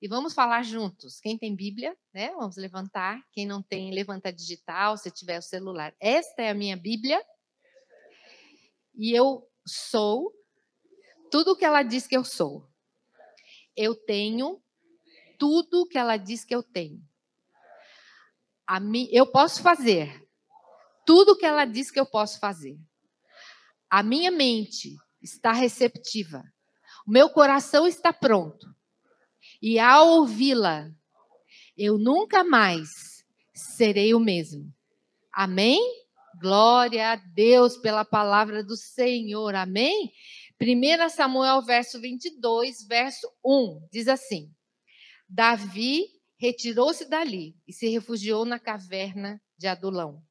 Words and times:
e 0.00 0.08
vamos 0.08 0.32
falar 0.32 0.62
juntos. 0.62 1.20
Quem 1.20 1.36
tem 1.36 1.54
Bíblia, 1.54 1.94
né? 2.12 2.30
Vamos 2.30 2.56
levantar. 2.56 3.22
Quem 3.32 3.46
não 3.46 3.62
tem, 3.62 3.92
levanta 3.92 4.32
digital, 4.32 4.96
se 4.96 5.10
tiver 5.10 5.38
o 5.38 5.42
celular. 5.42 5.94
Esta 6.00 6.42
é 6.42 6.50
a 6.50 6.54
minha 6.54 6.76
Bíblia. 6.76 7.22
E 8.94 9.12
eu 9.12 9.46
sou 9.66 10.32
tudo 11.30 11.52
o 11.52 11.56
que 11.56 11.64
ela 11.64 11.82
diz 11.82 12.06
que 12.06 12.16
eu 12.16 12.24
sou. 12.24 12.66
Eu 13.76 13.94
tenho 13.94 14.62
tudo 15.38 15.82
o 15.82 15.86
que 15.86 15.98
ela 15.98 16.16
diz 16.16 16.44
que 16.44 16.54
eu 16.54 16.62
tenho. 16.62 17.02
eu 19.10 19.26
posso 19.26 19.62
fazer 19.62 20.26
tudo 21.04 21.32
o 21.32 21.36
que 21.36 21.46
ela 21.46 21.64
diz 21.64 21.90
que 21.90 22.00
eu 22.00 22.06
posso 22.06 22.38
fazer. 22.38 22.78
A 23.88 24.02
minha 24.02 24.30
mente 24.30 24.96
está 25.20 25.52
receptiva. 25.52 26.42
O 27.06 27.10
meu 27.10 27.28
coração 27.30 27.86
está 27.86 28.12
pronto. 28.12 28.74
E 29.62 29.78
ao 29.78 30.08
ouvi-la, 30.20 30.90
eu 31.76 31.98
nunca 31.98 32.42
mais 32.42 32.88
serei 33.52 34.14
o 34.14 34.20
mesmo. 34.20 34.72
Amém? 35.32 35.80
Glória 36.40 37.12
a 37.12 37.16
Deus 37.16 37.76
pela 37.76 38.04
palavra 38.04 38.64
do 38.64 38.74
Senhor. 38.74 39.54
Amém? 39.54 40.10
1 40.58 41.08
Samuel, 41.10 41.60
verso 41.60 42.00
22, 42.00 42.86
verso 42.86 43.30
1, 43.44 43.88
diz 43.92 44.08
assim: 44.08 44.50
Davi 45.28 46.06
retirou-se 46.38 47.04
dali 47.04 47.54
e 47.68 47.72
se 47.72 47.86
refugiou 47.88 48.46
na 48.46 48.58
caverna 48.58 49.40
de 49.58 49.66
Adulão. 49.66 50.22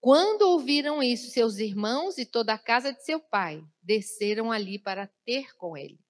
Quando 0.00 0.42
ouviram 0.42 1.00
isso, 1.00 1.30
seus 1.30 1.58
irmãos 1.58 2.18
e 2.18 2.26
toda 2.26 2.54
a 2.54 2.58
casa 2.58 2.92
de 2.92 3.04
seu 3.04 3.20
pai 3.20 3.62
desceram 3.80 4.50
ali 4.50 4.80
para 4.80 5.08
ter 5.24 5.54
com 5.56 5.76
ele. 5.76 6.01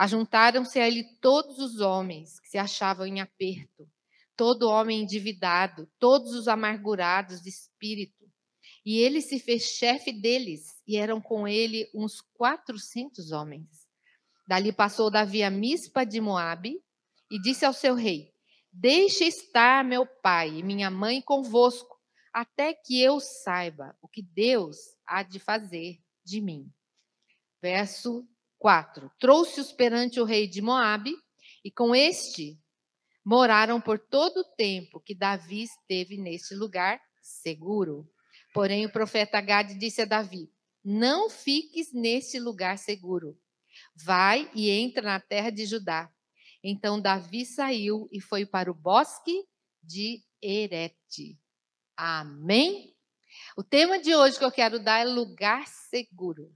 Ajuntaram-se 0.00 0.80
a 0.80 0.88
ele 0.88 1.04
todos 1.20 1.58
os 1.58 1.78
homens 1.78 2.40
que 2.40 2.48
se 2.48 2.56
achavam 2.56 3.04
em 3.04 3.20
aperto, 3.20 3.86
todo 4.34 4.70
homem 4.70 5.02
endividado, 5.02 5.86
todos 5.98 6.32
os 6.32 6.48
amargurados 6.48 7.42
de 7.42 7.50
espírito. 7.50 8.24
E 8.82 8.96
ele 8.96 9.20
se 9.20 9.38
fez 9.38 9.64
chefe 9.64 10.10
deles, 10.10 10.80
e 10.88 10.96
eram 10.96 11.20
com 11.20 11.46
ele 11.46 11.86
uns 11.94 12.22
quatrocentos 12.34 13.30
homens. 13.30 13.86
Dali 14.48 14.72
passou 14.72 15.10
Davi 15.10 15.42
a 15.42 15.50
Mispa 15.50 16.06
de 16.06 16.18
Moabe 16.18 16.82
e 17.30 17.38
disse 17.38 17.66
ao 17.66 17.74
seu 17.74 17.94
rei: 17.94 18.32
Deixe 18.72 19.24
estar 19.24 19.84
meu 19.84 20.06
pai 20.06 20.48
e 20.48 20.62
minha 20.62 20.90
mãe 20.90 21.20
convosco 21.20 22.00
até 22.32 22.72
que 22.72 22.98
eu 23.02 23.20
saiba 23.20 23.94
o 24.00 24.08
que 24.08 24.22
Deus 24.22 24.78
há 25.06 25.22
de 25.22 25.38
fazer 25.38 25.98
de 26.24 26.40
mim. 26.40 26.72
Verso 27.60 28.26
4: 28.60 29.10
Trouxe-os 29.18 29.72
perante 29.72 30.20
o 30.20 30.24
rei 30.24 30.46
de 30.46 30.60
Moabe, 30.60 31.16
e 31.64 31.70
com 31.70 31.94
este 31.94 32.60
moraram 33.24 33.80
por 33.80 33.98
todo 33.98 34.40
o 34.40 34.54
tempo 34.54 35.00
que 35.00 35.14
Davi 35.14 35.62
esteve 35.62 36.16
neste 36.16 36.54
lugar 36.54 37.00
seguro. 37.22 38.06
Porém, 38.52 38.84
o 38.84 38.92
profeta 38.92 39.40
Gade 39.40 39.78
disse 39.78 40.02
a 40.02 40.04
Davi: 40.04 40.52
Não 40.84 41.30
fiques 41.30 41.92
neste 41.92 42.38
lugar 42.38 42.76
seguro. 42.76 43.36
Vai 43.96 44.50
e 44.54 44.68
entra 44.68 45.02
na 45.02 45.20
terra 45.20 45.50
de 45.50 45.64
Judá. 45.64 46.12
Então 46.62 47.00
Davi 47.00 47.46
saiu 47.46 48.08
e 48.12 48.20
foi 48.20 48.44
para 48.44 48.70
o 48.70 48.74
bosque 48.74 49.42
de 49.82 50.22
Erete. 50.42 51.38
Amém? 51.96 52.94
O 53.56 53.62
tema 53.62 53.98
de 53.98 54.14
hoje 54.14 54.38
que 54.38 54.44
eu 54.44 54.52
quero 54.52 54.82
dar 54.82 55.00
é 55.00 55.04
lugar 55.04 55.66
seguro. 55.66 56.52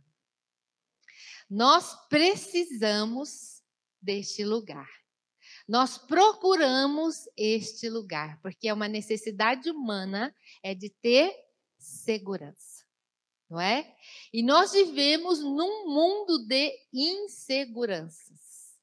Nós 1.54 1.94
precisamos 2.08 3.62
deste 4.02 4.44
lugar. 4.44 4.90
Nós 5.68 5.96
procuramos 5.96 7.28
este 7.36 7.88
lugar, 7.88 8.40
porque 8.42 8.66
é 8.66 8.74
uma 8.74 8.88
necessidade 8.88 9.70
humana 9.70 10.34
é 10.64 10.74
de 10.74 10.90
ter 10.90 11.32
segurança. 11.78 12.84
Não 13.48 13.60
é? 13.60 13.94
E 14.32 14.42
nós 14.42 14.72
vivemos 14.72 15.38
num 15.38 15.86
mundo 15.94 16.44
de 16.44 16.76
inseguranças. 16.92 18.74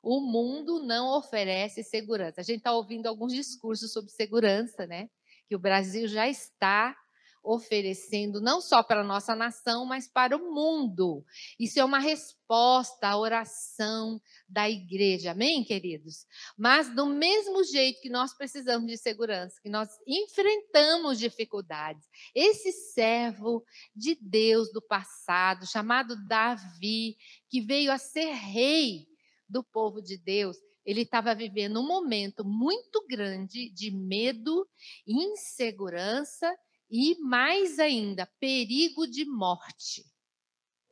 O 0.00 0.20
mundo 0.20 0.84
não 0.84 1.18
oferece 1.18 1.82
segurança. 1.82 2.40
A 2.40 2.44
gente 2.44 2.58
está 2.58 2.72
ouvindo 2.72 3.08
alguns 3.08 3.32
discursos 3.32 3.92
sobre 3.92 4.12
segurança, 4.12 4.86
né? 4.86 5.10
que 5.48 5.56
o 5.56 5.58
Brasil 5.58 6.06
já 6.06 6.28
está 6.28 6.96
oferecendo 7.42 8.40
não 8.40 8.60
só 8.60 8.82
para 8.82 9.00
a 9.00 9.04
nossa 9.04 9.34
nação, 9.34 9.86
mas 9.86 10.06
para 10.08 10.36
o 10.36 10.52
mundo. 10.52 11.24
Isso 11.58 11.80
é 11.80 11.84
uma 11.84 11.98
resposta 11.98 13.08
à 13.08 13.18
oração 13.18 14.20
da 14.48 14.68
igreja, 14.68 15.32
amém, 15.32 15.64
queridos? 15.64 16.26
Mas 16.56 16.94
do 16.94 17.06
mesmo 17.06 17.64
jeito 17.64 18.00
que 18.00 18.10
nós 18.10 18.34
precisamos 18.36 18.86
de 18.86 18.96
segurança, 18.96 19.60
que 19.62 19.70
nós 19.70 19.88
enfrentamos 20.06 21.18
dificuldades, 21.18 22.06
esse 22.34 22.72
servo 22.72 23.64
de 23.94 24.16
Deus 24.20 24.70
do 24.72 24.82
passado, 24.82 25.66
chamado 25.66 26.16
Davi, 26.26 27.16
que 27.48 27.60
veio 27.60 27.90
a 27.90 27.98
ser 27.98 28.32
rei 28.32 29.06
do 29.48 29.64
povo 29.64 30.00
de 30.00 30.16
Deus, 30.16 30.56
ele 30.84 31.02
estava 31.02 31.34
vivendo 31.34 31.80
um 31.80 31.86
momento 31.86 32.44
muito 32.44 33.04
grande 33.06 33.70
de 33.70 33.90
medo, 33.90 34.66
insegurança 35.06 36.50
e, 36.90 37.18
mais 37.20 37.78
ainda, 37.78 38.26
perigo 38.40 39.06
de 39.06 39.24
morte. 39.24 40.04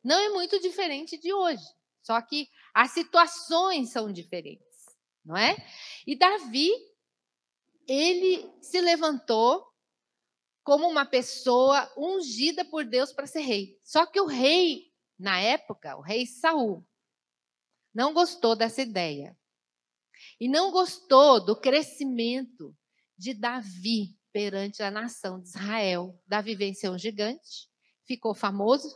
Não 0.04 0.18
é 0.18 0.28
muito 0.28 0.60
diferente 0.60 1.18
de 1.18 1.32
hoje, 1.32 1.64
só 2.02 2.20
que 2.22 2.48
as 2.72 2.92
situações 2.92 3.90
são 3.90 4.12
diferentes, 4.12 4.86
não 5.24 5.36
é? 5.36 5.56
E 6.06 6.16
Davi, 6.16 6.70
ele 7.86 8.48
se 8.62 8.80
levantou 8.80 9.66
como 10.62 10.86
uma 10.86 11.04
pessoa 11.04 11.90
ungida 11.96 12.64
por 12.64 12.84
Deus 12.84 13.12
para 13.12 13.26
ser 13.26 13.40
rei. 13.40 13.78
Só 13.82 14.06
que 14.06 14.20
o 14.20 14.26
rei, 14.26 14.92
na 15.18 15.40
época, 15.40 15.96
o 15.96 16.02
rei 16.02 16.26
Saul, 16.26 16.86
não 17.92 18.12
gostou 18.12 18.54
dessa 18.54 18.82
ideia 18.82 19.36
e 20.38 20.46
não 20.46 20.70
gostou 20.70 21.44
do 21.44 21.58
crescimento 21.58 22.76
de 23.16 23.34
Davi 23.34 24.17
perante 24.38 24.84
a 24.84 24.90
nação 24.90 25.40
de 25.40 25.48
Israel. 25.48 26.16
Davi 26.24 26.54
venceu 26.54 26.92
um 26.92 26.98
gigante, 26.98 27.68
ficou 28.06 28.32
famoso, 28.36 28.94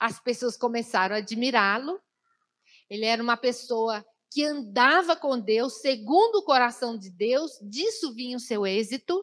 as 0.00 0.18
pessoas 0.18 0.56
começaram 0.56 1.14
a 1.14 1.18
admirá-lo. 1.18 2.00
Ele 2.88 3.04
era 3.04 3.22
uma 3.22 3.36
pessoa 3.36 4.02
que 4.30 4.42
andava 4.42 5.14
com 5.14 5.38
Deus, 5.38 5.82
segundo 5.82 6.36
o 6.36 6.44
coração 6.44 6.96
de 6.96 7.10
Deus, 7.10 7.58
disso 7.60 8.14
vinha 8.14 8.38
o 8.38 8.40
seu 8.40 8.66
êxito, 8.66 9.22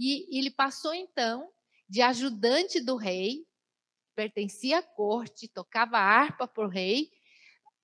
e 0.00 0.26
ele 0.38 0.50
passou 0.50 0.94
então 0.94 1.52
de 1.86 2.00
ajudante 2.00 2.80
do 2.80 2.96
rei, 2.96 3.46
pertencia 4.14 4.78
à 4.78 4.82
corte, 4.82 5.48
tocava 5.48 5.98
harpa 5.98 6.48
para 6.48 6.64
o 6.64 6.70
rei, 6.70 7.10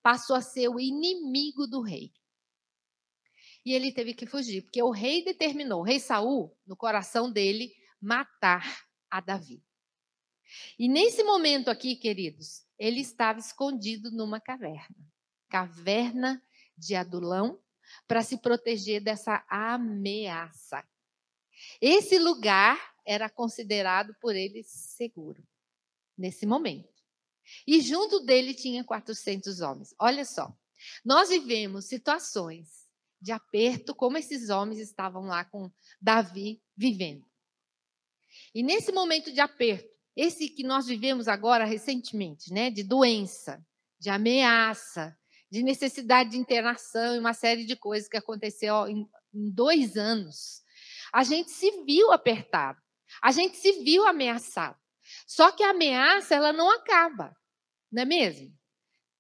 passou 0.03 0.35
a 0.35 0.41
ser 0.41 0.71
o 0.71 0.81
inimigo 0.81 1.67
do 1.67 1.83
rei 1.83 2.11
e 3.65 3.73
ele 3.73 3.93
teve 3.93 4.15
que 4.15 4.27
fugir, 4.27 4.63
porque 4.63 4.83
o 4.83 4.91
rei 4.91 5.25
determinou, 5.25 5.81
o 5.81 5.85
rei 5.85 6.01
Saul, 6.01 6.57
no 6.67 6.77
coração 6.77 7.31
dele, 7.31 7.73
matar 8.01 8.87
a 9.11 9.21
Davi. 9.21 9.63
E 10.79 10.89
nesse 10.89 11.23
momento 11.23 11.71
aqui, 11.71 11.97
queridos, 11.97 12.67
ele 12.79 13.01
estava 13.01 13.39
escondido 13.39 14.11
numa 14.11 14.41
caverna, 14.41 14.97
caverna 15.49 16.43
de 16.77 16.95
Adulão, 16.95 17.61
para 18.09 18.23
se 18.23 18.39
proteger 18.39 19.03
dessa 19.03 19.45
ameaça. 19.49 20.85
Esse 21.81 22.19
lugar 22.19 22.79
era 23.07 23.29
considerado 23.29 24.15
por 24.21 24.35
ele 24.35 24.63
seguro 24.65 25.47
nesse 26.17 26.47
momento. 26.47 26.93
E 27.67 27.81
junto 27.81 28.21
dele 28.21 28.55
tinha 28.55 28.85
400 28.85 29.61
homens. 29.61 29.95
Olha 29.99 30.25
só, 30.25 30.57
nós 31.05 31.29
vivemos 31.29 31.87
situações 31.87 32.82
de 33.23 33.31
aperto, 33.31 33.95
como 33.95 34.19
esses 34.19 34.51
homens 34.51 34.81
estavam 34.81 35.23
lá 35.23 35.45
com 35.45 35.71
Davi 36.01 36.61
vivendo. 36.77 37.25
E 38.53 38.63
nesse 38.63 38.91
momento 38.91 39.33
de 39.33 39.41
aperto, 39.41 39.89
esse 40.17 40.49
que 40.49 40.65
nós 40.65 40.87
vivemos 40.87 41.29
agora 41.29 41.65
recentemente, 41.65 42.53
né, 42.53 42.71
de 42.71 42.83
doença, 42.83 43.65
de 43.99 44.11
ameaça, 44.11 45.17
de 45.51 45.63
necessidade 45.63 46.31
de 46.31 46.39
internação 46.39 47.15
e 47.15 47.19
uma 47.19 47.33
série 47.33 47.65
de 47.65 47.77
coisas 47.77 48.09
que 48.09 48.17
aconteceu 48.17 48.89
em, 48.89 49.09
em 49.33 49.51
dois 49.51 49.97
anos, 49.97 50.63
a 51.13 51.23
gente 51.23 51.51
se 51.51 51.85
viu 51.85 52.11
apertado, 52.11 52.81
a 53.23 53.31
gente 53.31 53.57
se 53.57 53.85
viu 53.85 54.07
ameaçado. 54.07 54.79
Só 55.27 55.53
que 55.53 55.63
a 55.63 55.71
ameaça 55.71 56.35
ela 56.35 56.53
não 56.53 56.71
acaba, 56.71 57.37
não 57.91 58.03
é 58.03 58.05
mesmo? 58.05 58.53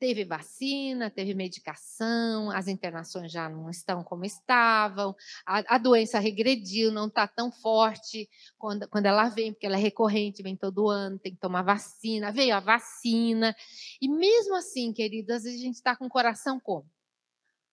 Teve 0.03 0.25
vacina, 0.25 1.09
teve 1.09 1.33
medicação, 1.33 2.51
as 2.51 2.67
internações 2.67 3.31
já 3.31 3.49
não 3.49 3.71
estão 3.71 4.03
como 4.03 4.25
estavam, 4.25 5.15
a, 5.47 5.77
a 5.77 5.79
doença 5.79 6.19
regrediu, 6.19 6.91
não 6.91 7.07
está 7.07 7.29
tão 7.29 7.53
forte 7.53 8.29
quando, 8.59 8.89
quando 8.89 9.07
ela 9.07 9.29
vem, 9.29 9.53
porque 9.53 9.65
ela 9.65 9.77
é 9.77 9.81
recorrente, 9.81 10.43
vem 10.43 10.57
todo 10.57 10.89
ano, 10.89 11.21
tem 11.21 11.33
que 11.33 11.41
tomar 11.41 11.63
vacina, 11.63 12.33
veio 12.33 12.57
a 12.57 12.59
vacina. 12.59 13.55
E 14.01 14.09
mesmo 14.09 14.57
assim, 14.57 14.93
queridos, 14.93 15.37
às 15.37 15.45
vezes 15.45 15.61
a 15.61 15.63
gente 15.63 15.77
está 15.77 15.95
com 15.95 16.07
o 16.07 16.11
coração 16.11 16.59
como? 16.59 16.91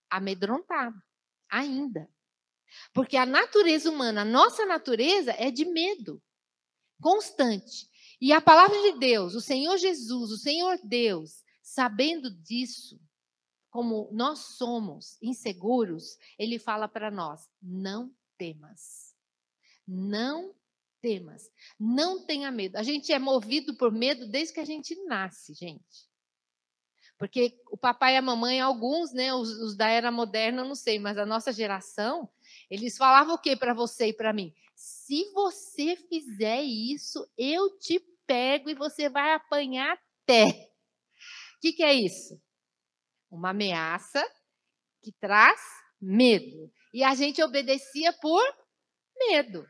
amedrontado, 0.08 1.00
ainda. 1.48 2.08
Porque 2.92 3.16
a 3.16 3.26
natureza 3.26 3.90
humana, 3.90 4.22
a 4.22 4.24
nossa 4.24 4.64
natureza 4.66 5.34
é 5.36 5.50
de 5.50 5.64
medo 5.64 6.22
constante. 7.00 7.88
E 8.20 8.32
a 8.32 8.40
palavra 8.40 8.76
de 8.82 8.98
Deus, 9.00 9.34
o 9.34 9.40
Senhor 9.40 9.76
Jesus, 9.78 10.30
o 10.30 10.36
Senhor 10.36 10.78
Deus, 10.84 11.42
sabendo 11.70 12.30
disso, 12.30 13.00
como 13.70 14.08
nós 14.10 14.56
somos 14.56 15.16
inseguros, 15.22 16.18
ele 16.36 16.58
fala 16.58 16.88
para 16.88 17.10
nós: 17.10 17.48
não 17.62 18.12
temas. 18.36 19.14
Não 19.86 20.52
temas. 21.00 21.50
Não 21.78 22.24
tenha 22.26 22.50
medo. 22.50 22.76
A 22.76 22.82
gente 22.82 23.12
é 23.12 23.18
movido 23.18 23.76
por 23.76 23.92
medo 23.92 24.26
desde 24.26 24.54
que 24.54 24.60
a 24.60 24.64
gente 24.64 24.96
nasce, 25.04 25.54
gente. 25.54 26.10
Porque 27.16 27.60
o 27.70 27.76
papai 27.76 28.14
e 28.14 28.16
a 28.16 28.22
mamãe, 28.22 28.60
alguns, 28.60 29.12
né, 29.12 29.32
os, 29.32 29.50
os 29.50 29.76
da 29.76 29.88
era 29.88 30.10
moderna, 30.10 30.64
não 30.64 30.74
sei, 30.74 30.98
mas 30.98 31.18
a 31.18 31.26
nossa 31.26 31.52
geração, 31.52 32.28
eles 32.70 32.96
falavam 32.96 33.34
o 33.34 33.38
que 33.38 33.54
para 33.54 33.74
você 33.74 34.08
e 34.08 34.12
para 34.12 34.32
mim? 34.32 34.54
Se 34.74 35.30
você 35.32 35.96
fizer 35.96 36.62
isso, 36.62 37.28
eu 37.36 37.78
te 37.78 38.00
pego 38.26 38.70
e 38.70 38.74
você 38.74 39.08
vai 39.08 39.34
apanhar 39.34 39.98
até. 40.22 40.69
O 41.60 41.62
que, 41.62 41.74
que 41.74 41.82
é 41.82 41.92
isso? 41.92 42.40
Uma 43.30 43.50
ameaça 43.50 44.26
que 45.02 45.12
traz 45.20 45.60
medo. 46.00 46.72
E 46.94 47.04
a 47.04 47.14
gente 47.14 47.42
obedecia 47.42 48.14
por 48.14 48.42
medo. 49.28 49.66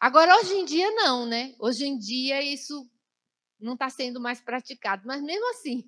Agora, 0.00 0.34
hoje 0.38 0.54
em 0.54 0.64
dia, 0.64 0.90
não, 0.92 1.26
né? 1.26 1.54
Hoje 1.58 1.84
em 1.84 1.98
dia, 1.98 2.40
isso 2.40 2.88
não 3.60 3.74
está 3.74 3.90
sendo 3.90 4.18
mais 4.18 4.40
praticado. 4.40 5.02
Mas 5.06 5.20
mesmo 5.20 5.50
assim, 5.50 5.84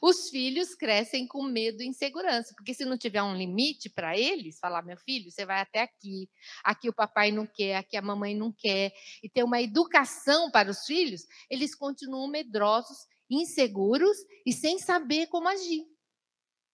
os 0.00 0.30
filhos 0.30 0.74
crescem 0.74 1.26
com 1.26 1.42
medo 1.42 1.82
e 1.82 1.86
insegurança, 1.86 2.54
porque 2.56 2.72
se 2.72 2.86
não 2.86 2.96
tiver 2.96 3.22
um 3.22 3.36
limite 3.36 3.90
para 3.90 4.16
eles, 4.18 4.58
falar, 4.58 4.80
meu 4.80 4.96
filho, 4.96 5.30
você 5.30 5.44
vai 5.44 5.60
até 5.60 5.82
aqui, 5.82 6.30
aqui 6.64 6.88
o 6.88 6.94
papai 6.94 7.30
não 7.30 7.46
quer, 7.46 7.76
aqui 7.76 7.98
a 7.98 8.02
mamãe 8.02 8.34
não 8.34 8.50
quer, 8.50 8.94
e 9.22 9.28
ter 9.28 9.42
uma 9.42 9.60
educação 9.60 10.50
para 10.50 10.70
os 10.70 10.86
filhos, 10.86 11.26
eles 11.50 11.74
continuam 11.74 12.28
medrosos, 12.28 12.96
inseguros 13.34 14.16
e 14.44 14.52
sem 14.52 14.78
saber 14.78 15.26
como 15.28 15.48
agir. 15.48 15.86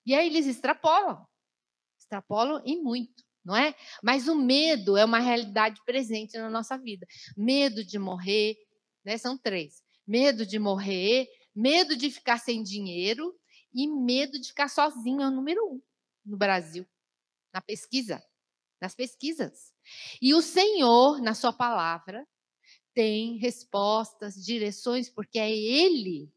E 0.06 0.14
aí 0.14 0.26
eles 0.26 0.46
extrapolam, 0.46 1.26
extrapolam 1.98 2.62
e 2.64 2.76
muito, 2.76 3.24
não 3.44 3.54
é? 3.54 3.74
Mas 4.02 4.28
o 4.28 4.34
medo 4.34 4.96
é 4.96 5.04
uma 5.04 5.18
realidade 5.18 5.80
presente 5.84 6.36
na 6.38 6.50
nossa 6.50 6.76
vida. 6.78 7.06
Medo 7.36 7.84
de 7.84 7.98
morrer, 7.98 8.56
né? 9.04 9.18
São 9.18 9.36
três: 9.36 9.82
medo 10.06 10.46
de 10.46 10.58
morrer, 10.58 11.28
medo 11.54 11.96
de 11.96 12.10
ficar 12.10 12.38
sem 12.38 12.62
dinheiro 12.62 13.34
e 13.72 13.86
medo 13.86 14.40
de 14.40 14.48
ficar 14.48 14.68
sozinho 14.68 15.22
é 15.22 15.28
o 15.28 15.30
número 15.30 15.64
um 15.64 15.80
no 16.24 16.36
Brasil, 16.36 16.86
na 17.52 17.60
pesquisa, 17.60 18.22
nas 18.80 18.94
pesquisas. 18.94 19.72
E 20.20 20.34
o 20.34 20.42
Senhor, 20.42 21.20
na 21.20 21.34
sua 21.34 21.52
palavra, 21.52 22.26
tem 22.94 23.36
respostas, 23.38 24.34
direções, 24.34 25.08
porque 25.08 25.38
é 25.38 25.50
Ele 25.50 26.32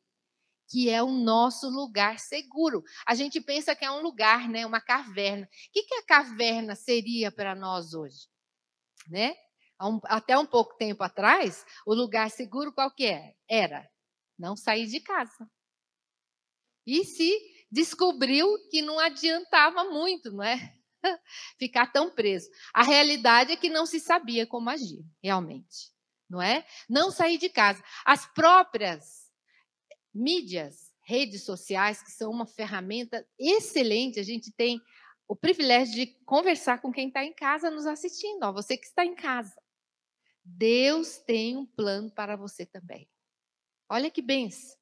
que 0.73 0.89
é 0.89 1.03
o 1.03 1.11
nosso 1.11 1.69
lugar 1.69 2.17
seguro. 2.17 2.83
A 3.05 3.13
gente 3.13 3.39
pensa 3.39 3.75
que 3.75 3.85
é 3.85 3.91
um 3.91 4.01
lugar, 4.01 4.49
né, 4.49 4.65
uma 4.65 4.81
caverna. 4.81 5.45
O 5.45 5.71
que, 5.71 5.83
que 5.83 5.93
a 5.93 6.03
caverna 6.03 6.75
seria 6.75 7.31
para 7.31 7.53
nós 7.53 7.93
hoje? 7.93 8.27
Né? 9.07 9.35
Até 10.05 10.35
um 10.35 10.47
pouco 10.47 10.75
tempo 10.75 11.03
atrás, 11.03 11.63
o 11.85 11.93
lugar 11.93 12.31
seguro 12.31 12.73
qual 12.73 12.89
que 12.89 13.05
é? 13.05 13.35
Era 13.47 13.87
não 14.35 14.55
sair 14.55 14.87
de 14.87 14.99
casa. 14.99 15.47
E 16.87 17.05
se 17.05 17.31
descobriu 17.71 18.47
que 18.71 18.81
não 18.81 18.97
adiantava 18.97 19.83
muito, 19.83 20.31
não 20.31 20.43
é? 20.43 20.75
Ficar 21.59 21.91
tão 21.91 22.09
preso. 22.09 22.49
A 22.73 22.81
realidade 22.81 23.51
é 23.51 23.55
que 23.55 23.69
não 23.69 23.85
se 23.85 23.99
sabia 23.99 24.47
como 24.47 24.71
agir, 24.71 25.05
realmente, 25.21 25.91
não 26.27 26.41
é? 26.41 26.65
Não 26.89 27.11
sair 27.11 27.37
de 27.37 27.49
casa. 27.49 27.83
As 28.03 28.25
próprias 28.33 29.22
mídias, 30.13 30.91
redes 31.01 31.43
sociais, 31.43 32.01
que 32.01 32.11
são 32.11 32.31
uma 32.31 32.45
ferramenta 32.45 33.25
excelente, 33.37 34.19
a 34.19 34.23
gente 34.23 34.51
tem 34.51 34.81
o 35.27 35.35
privilégio 35.35 35.95
de 35.95 36.07
conversar 36.25 36.81
com 36.81 36.91
quem 36.91 37.07
está 37.07 37.23
em 37.23 37.33
casa 37.33 37.71
nos 37.71 37.85
assistindo, 37.85 38.43
ó, 38.43 38.51
você 38.51 38.77
que 38.77 38.85
está 38.85 39.05
em 39.05 39.15
casa. 39.15 39.55
Deus 40.43 41.17
tem 41.17 41.57
um 41.57 41.65
plano 41.65 42.11
para 42.11 42.35
você 42.35 42.65
também. 42.65 43.09
Olha 43.89 44.11
que 44.11 44.21
benção. 44.21 44.77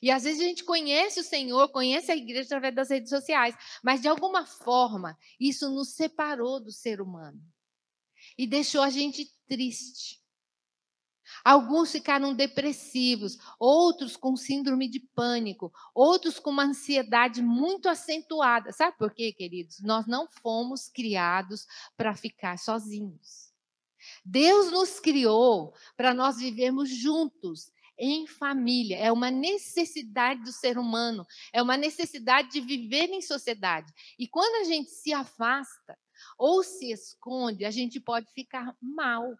E 0.00 0.10
às 0.10 0.24
vezes 0.24 0.40
a 0.40 0.44
gente 0.44 0.64
conhece 0.64 1.20
o 1.20 1.24
Senhor, 1.24 1.68
conhece 1.68 2.10
a 2.10 2.16
igreja 2.16 2.44
através 2.44 2.74
das 2.74 2.90
redes 2.90 3.10
sociais, 3.10 3.54
mas 3.82 4.00
de 4.00 4.08
alguma 4.08 4.46
forma 4.46 5.18
isso 5.38 5.68
nos 5.70 5.94
separou 5.94 6.60
do 6.60 6.70
ser 6.70 7.00
humano 7.00 7.42
e 8.38 8.46
deixou 8.46 8.82
a 8.82 8.90
gente 8.90 9.30
triste. 9.46 10.23
Alguns 11.44 11.90
ficaram 11.92 12.34
depressivos, 12.34 13.38
outros 13.58 14.16
com 14.16 14.36
síndrome 14.36 14.88
de 14.88 15.00
pânico, 15.00 15.72
outros 15.94 16.38
com 16.38 16.50
uma 16.50 16.64
ansiedade 16.64 17.42
muito 17.42 17.88
acentuada. 17.88 18.72
Sabe 18.72 18.96
por 18.98 19.12
quê, 19.12 19.32
queridos? 19.32 19.80
Nós 19.80 20.06
não 20.06 20.28
fomos 20.42 20.88
criados 20.88 21.66
para 21.96 22.14
ficar 22.14 22.58
sozinhos. 22.58 23.52
Deus 24.24 24.70
nos 24.70 25.00
criou 25.00 25.74
para 25.96 26.12
nós 26.12 26.36
vivermos 26.36 26.90
juntos, 26.90 27.72
em 27.98 28.26
família. 28.26 28.98
É 28.98 29.12
uma 29.12 29.30
necessidade 29.30 30.42
do 30.42 30.52
ser 30.52 30.78
humano, 30.78 31.26
é 31.52 31.62
uma 31.62 31.76
necessidade 31.76 32.50
de 32.50 32.60
viver 32.60 33.10
em 33.10 33.22
sociedade. 33.22 33.92
E 34.18 34.26
quando 34.26 34.62
a 34.62 34.64
gente 34.64 34.90
se 34.90 35.12
afasta 35.12 35.98
ou 36.38 36.62
se 36.62 36.90
esconde, 36.90 37.64
a 37.64 37.70
gente 37.70 38.00
pode 38.00 38.30
ficar 38.32 38.76
mal. 38.80 39.34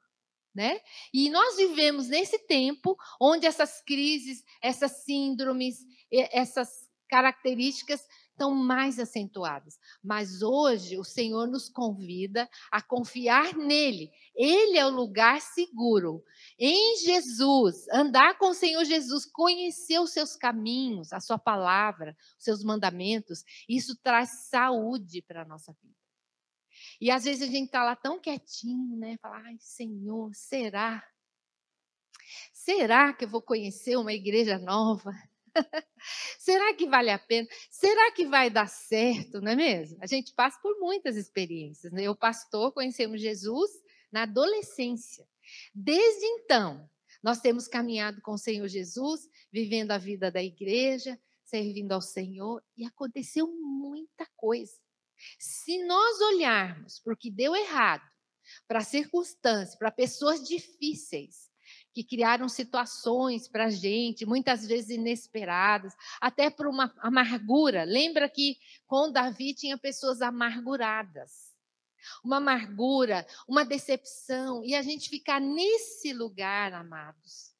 Né? 0.54 0.80
E 1.12 1.28
nós 1.30 1.56
vivemos 1.56 2.08
nesse 2.08 2.38
tempo 2.46 2.96
onde 3.20 3.44
essas 3.44 3.80
crises, 3.82 4.44
essas 4.62 5.04
síndromes, 5.04 5.78
essas 6.10 6.88
características 7.08 8.00
estão 8.34 8.54
mais 8.54 8.98
acentuadas. 8.98 9.78
Mas 10.02 10.42
hoje 10.42 10.98
o 10.98 11.04
Senhor 11.04 11.46
nos 11.46 11.68
convida 11.68 12.48
a 12.70 12.82
confiar 12.82 13.54
nele. 13.56 14.10
Ele 14.34 14.76
é 14.76 14.84
o 14.84 14.90
lugar 14.90 15.40
seguro. 15.40 16.22
Em 16.58 16.96
Jesus, 16.98 17.86
andar 17.92 18.36
com 18.36 18.50
o 18.50 18.54
Senhor 18.54 18.84
Jesus, 18.84 19.24
conhecer 19.24 20.00
os 20.00 20.12
seus 20.12 20.36
caminhos, 20.36 21.12
a 21.12 21.20
sua 21.20 21.38
palavra, 21.38 22.16
os 22.36 22.44
seus 22.44 22.62
mandamentos, 22.62 23.44
isso 23.68 23.96
traz 24.02 24.48
saúde 24.48 25.22
para 25.22 25.42
a 25.42 25.46
nossa 25.46 25.72
vida. 25.82 25.93
E 27.00 27.10
às 27.10 27.24
vezes 27.24 27.42
a 27.42 27.50
gente 27.50 27.66
está 27.66 27.84
lá 27.84 27.96
tão 27.96 28.20
quietinho, 28.20 28.96
né? 28.96 29.16
Fala, 29.20 29.38
ai, 29.38 29.56
Senhor, 29.58 30.34
será? 30.34 31.06
Será 32.52 33.12
que 33.12 33.24
eu 33.24 33.28
vou 33.28 33.42
conhecer 33.42 33.96
uma 33.96 34.12
igreja 34.12 34.58
nova? 34.58 35.12
Será 36.38 36.74
que 36.74 36.86
vale 36.86 37.10
a 37.10 37.18
pena? 37.18 37.48
Será 37.70 38.12
que 38.12 38.26
vai 38.26 38.50
dar 38.50 38.68
certo, 38.68 39.40
não 39.40 39.52
é 39.52 39.56
mesmo? 39.56 39.98
A 40.00 40.06
gente 40.06 40.32
passa 40.34 40.58
por 40.60 40.78
muitas 40.78 41.16
experiências. 41.16 41.92
Né? 41.92 42.02
Eu, 42.02 42.16
pastor, 42.16 42.72
conhecemos 42.72 43.20
Jesus 43.20 43.70
na 44.10 44.22
adolescência. 44.22 45.26
Desde 45.74 46.24
então, 46.24 46.88
nós 47.22 47.40
temos 47.40 47.68
caminhado 47.68 48.20
com 48.20 48.32
o 48.32 48.38
Senhor 48.38 48.66
Jesus, 48.68 49.28
vivendo 49.52 49.92
a 49.92 49.98
vida 49.98 50.30
da 50.30 50.42
igreja, 50.42 51.18
servindo 51.44 51.92
ao 51.92 52.00
Senhor, 52.00 52.62
e 52.76 52.84
aconteceu 52.84 53.46
muita 53.46 54.26
coisa. 54.36 54.83
Se 55.38 55.84
nós 55.84 56.20
olharmos 56.20 57.00
para 57.00 57.14
o 57.14 57.16
que 57.16 57.30
deu 57.30 57.54
errado, 57.54 58.08
para 58.68 58.82
circunstâncias, 58.82 59.76
para 59.76 59.90
pessoas 59.90 60.46
difíceis, 60.46 61.50
que 61.94 62.02
criaram 62.02 62.48
situações 62.48 63.46
para 63.48 63.66
a 63.66 63.70
gente, 63.70 64.26
muitas 64.26 64.66
vezes 64.66 64.90
inesperadas, 64.90 65.94
até 66.20 66.50
por 66.50 66.66
uma 66.66 66.92
amargura. 66.98 67.84
Lembra 67.84 68.28
que 68.28 68.58
com 68.86 69.10
Davi 69.10 69.54
tinha 69.54 69.78
pessoas 69.78 70.20
amarguradas. 70.20 71.54
Uma 72.22 72.36
amargura, 72.36 73.26
uma 73.48 73.64
decepção, 73.64 74.62
e 74.64 74.74
a 74.74 74.82
gente 74.82 75.08
ficar 75.08 75.40
nesse 75.40 76.12
lugar, 76.12 76.74
amados, 76.74 77.54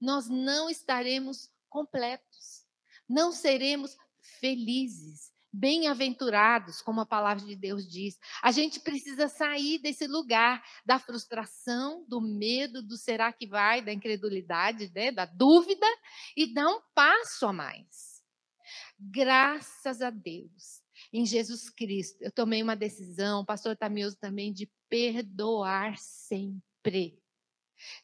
nós 0.00 0.28
não 0.28 0.70
estaremos 0.70 1.50
completos, 1.68 2.64
não 3.08 3.32
seremos 3.32 3.96
felizes, 4.20 5.29
bem-aventurados, 5.52 6.80
como 6.80 7.00
a 7.00 7.06
palavra 7.06 7.44
de 7.44 7.56
Deus 7.56 7.88
diz. 7.88 8.18
A 8.42 8.52
gente 8.52 8.80
precisa 8.80 9.28
sair 9.28 9.78
desse 9.78 10.06
lugar 10.06 10.62
da 10.84 10.98
frustração, 10.98 12.04
do 12.08 12.20
medo, 12.20 12.82
do 12.82 12.96
será 12.96 13.32
que 13.32 13.46
vai, 13.46 13.82
da 13.82 13.92
incredulidade, 13.92 14.90
né, 14.94 15.10
da 15.10 15.24
dúvida 15.24 15.86
e 16.36 16.52
dar 16.52 16.68
um 16.68 16.80
passo 16.94 17.46
a 17.46 17.52
mais. 17.52 18.22
Graças 18.98 20.02
a 20.02 20.10
Deus, 20.10 20.82
em 21.12 21.24
Jesus 21.26 21.70
Cristo, 21.70 22.22
eu 22.22 22.30
tomei 22.30 22.62
uma 22.62 22.76
decisão, 22.76 23.40
o 23.40 23.46
pastor 23.46 23.76
Tamioso 23.76 24.16
também, 24.18 24.52
de 24.52 24.70
perdoar 24.88 25.96
sempre. 25.98 27.18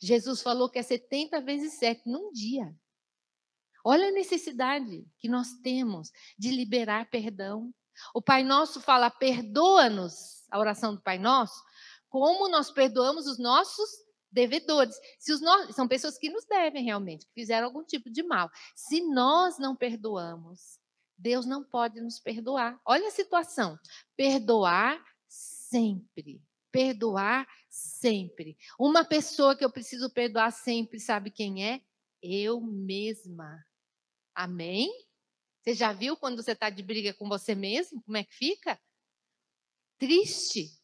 Jesus 0.00 0.42
falou 0.42 0.70
que 0.70 0.78
é 0.78 0.82
70 0.82 1.40
vezes 1.42 1.74
7 1.74 2.08
num 2.08 2.32
dia. 2.32 2.74
Olha 3.88 4.08
a 4.08 4.10
necessidade 4.10 5.06
que 5.16 5.28
nós 5.28 5.52
temos 5.62 6.10
de 6.36 6.50
liberar 6.50 7.08
perdão. 7.08 7.72
O 8.12 8.20
Pai 8.20 8.42
Nosso 8.42 8.80
fala: 8.80 9.08
perdoa-nos, 9.08 10.44
a 10.50 10.58
oração 10.58 10.96
do 10.96 11.00
Pai 11.00 11.18
Nosso, 11.18 11.62
como 12.08 12.48
nós 12.48 12.68
perdoamos 12.68 13.28
os 13.28 13.38
nossos 13.38 13.88
devedores. 14.28 14.98
Se 15.20 15.32
os 15.32 15.40
no... 15.40 15.72
São 15.72 15.86
pessoas 15.86 16.18
que 16.18 16.28
nos 16.28 16.44
devem 16.46 16.82
realmente, 16.82 17.26
que 17.26 17.32
fizeram 17.32 17.68
algum 17.68 17.84
tipo 17.84 18.10
de 18.10 18.24
mal. 18.24 18.50
Se 18.74 19.02
nós 19.02 19.56
não 19.56 19.76
perdoamos, 19.76 20.80
Deus 21.16 21.46
não 21.46 21.62
pode 21.62 22.00
nos 22.00 22.18
perdoar. 22.18 22.80
Olha 22.84 23.06
a 23.06 23.12
situação. 23.12 23.78
Perdoar 24.16 25.00
sempre. 25.28 26.42
Perdoar 26.72 27.46
sempre. 27.70 28.58
Uma 28.80 29.04
pessoa 29.04 29.54
que 29.54 29.64
eu 29.64 29.70
preciso 29.70 30.10
perdoar 30.10 30.50
sempre, 30.50 30.98
sabe 30.98 31.30
quem 31.30 31.64
é? 31.64 31.80
Eu 32.20 32.60
mesma. 32.60 33.64
Amém? 34.36 34.92
Você 35.62 35.72
já 35.72 35.94
viu 35.94 36.14
quando 36.14 36.42
você 36.42 36.52
está 36.52 36.68
de 36.68 36.82
briga 36.82 37.14
com 37.14 37.26
você 37.26 37.54
mesmo? 37.54 38.02
Como 38.02 38.18
é 38.18 38.22
que 38.22 38.34
fica? 38.34 38.78
Triste. 39.98 40.78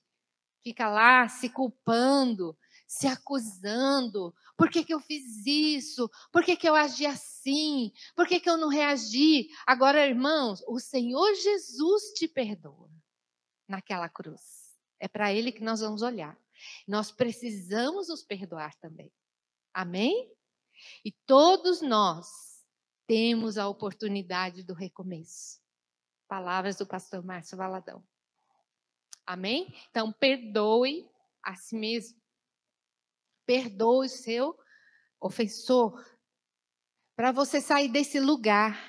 Fica 0.62 0.88
lá 0.88 1.28
se 1.28 1.50
culpando, 1.50 2.58
se 2.86 3.06
acusando. 3.06 4.34
Por 4.56 4.70
que, 4.70 4.82
que 4.82 4.94
eu 4.94 5.00
fiz 5.00 5.44
isso? 5.46 6.10
Por 6.32 6.42
que, 6.42 6.56
que 6.56 6.66
eu 6.66 6.74
agi 6.74 7.04
assim? 7.04 7.92
Por 8.16 8.26
que, 8.26 8.40
que 8.40 8.48
eu 8.48 8.56
não 8.56 8.68
reagi? 8.68 9.48
Agora, 9.66 10.06
irmãos, 10.06 10.64
o 10.66 10.80
Senhor 10.80 11.34
Jesus 11.34 12.14
te 12.14 12.26
perdoa 12.26 12.90
naquela 13.68 14.08
cruz. 14.08 14.72
É 14.98 15.08
para 15.08 15.30
Ele 15.30 15.52
que 15.52 15.62
nós 15.62 15.80
vamos 15.80 16.00
olhar. 16.00 16.40
Nós 16.88 17.10
precisamos 17.12 18.08
nos 18.08 18.24
perdoar 18.24 18.74
também. 18.76 19.12
Amém? 19.74 20.32
E 21.04 21.12
todos 21.26 21.82
nós 21.82 22.51
temos 23.12 23.58
a 23.58 23.68
oportunidade 23.68 24.62
do 24.62 24.72
recomeço. 24.72 25.60
Palavras 26.26 26.76
do 26.76 26.86
pastor 26.86 27.22
Márcio 27.22 27.58
Valadão. 27.58 28.02
Amém? 29.26 29.70
Então, 29.90 30.10
perdoe 30.10 31.06
a 31.42 31.54
si 31.54 31.76
mesmo. 31.76 32.18
Perdoe 33.44 34.06
o 34.06 34.08
seu 34.08 34.58
ofensor. 35.20 36.02
Para 37.14 37.32
você 37.32 37.60
sair 37.60 37.90
desse 37.92 38.18
lugar 38.18 38.82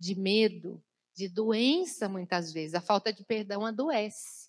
de 0.00 0.16
medo, 0.16 0.84
de 1.14 1.28
doença, 1.28 2.08
muitas 2.08 2.52
vezes. 2.52 2.74
A 2.74 2.80
falta 2.80 3.12
de 3.12 3.24
perdão 3.24 3.64
adoece 3.64 4.39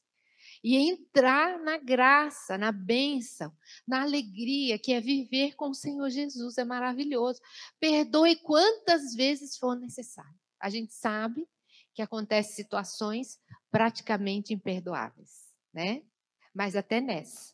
e 0.64 0.78
entrar 0.78 1.60
na 1.60 1.78
graça, 1.78 2.58
na 2.58 2.72
bênção, 2.72 3.52
na 3.88 4.04
alegria 4.04 4.78
que 4.78 4.94
é 4.94 5.02
viver 5.02 5.56
com 5.56 5.70
o 5.70 5.76
Senhor 5.76 6.10
Jesus. 6.10 6.58
É 6.58 6.64
maravilhoso. 6.64 7.42
Perdoe 7.80 8.36
quantas 8.38 9.16
vezes 9.16 9.58
for 9.58 9.76
necessário. 9.76 10.40
A 10.60 10.70
gente 10.70 10.94
sabe 10.94 11.48
que 11.94 12.02
acontecem 12.02 12.56
situações 12.56 13.40
praticamente 13.72 14.54
imperdoáveis, 14.54 15.52
né? 15.74 16.04
Mas 16.54 16.76
até 16.76 17.02
nessa. 17.02 17.54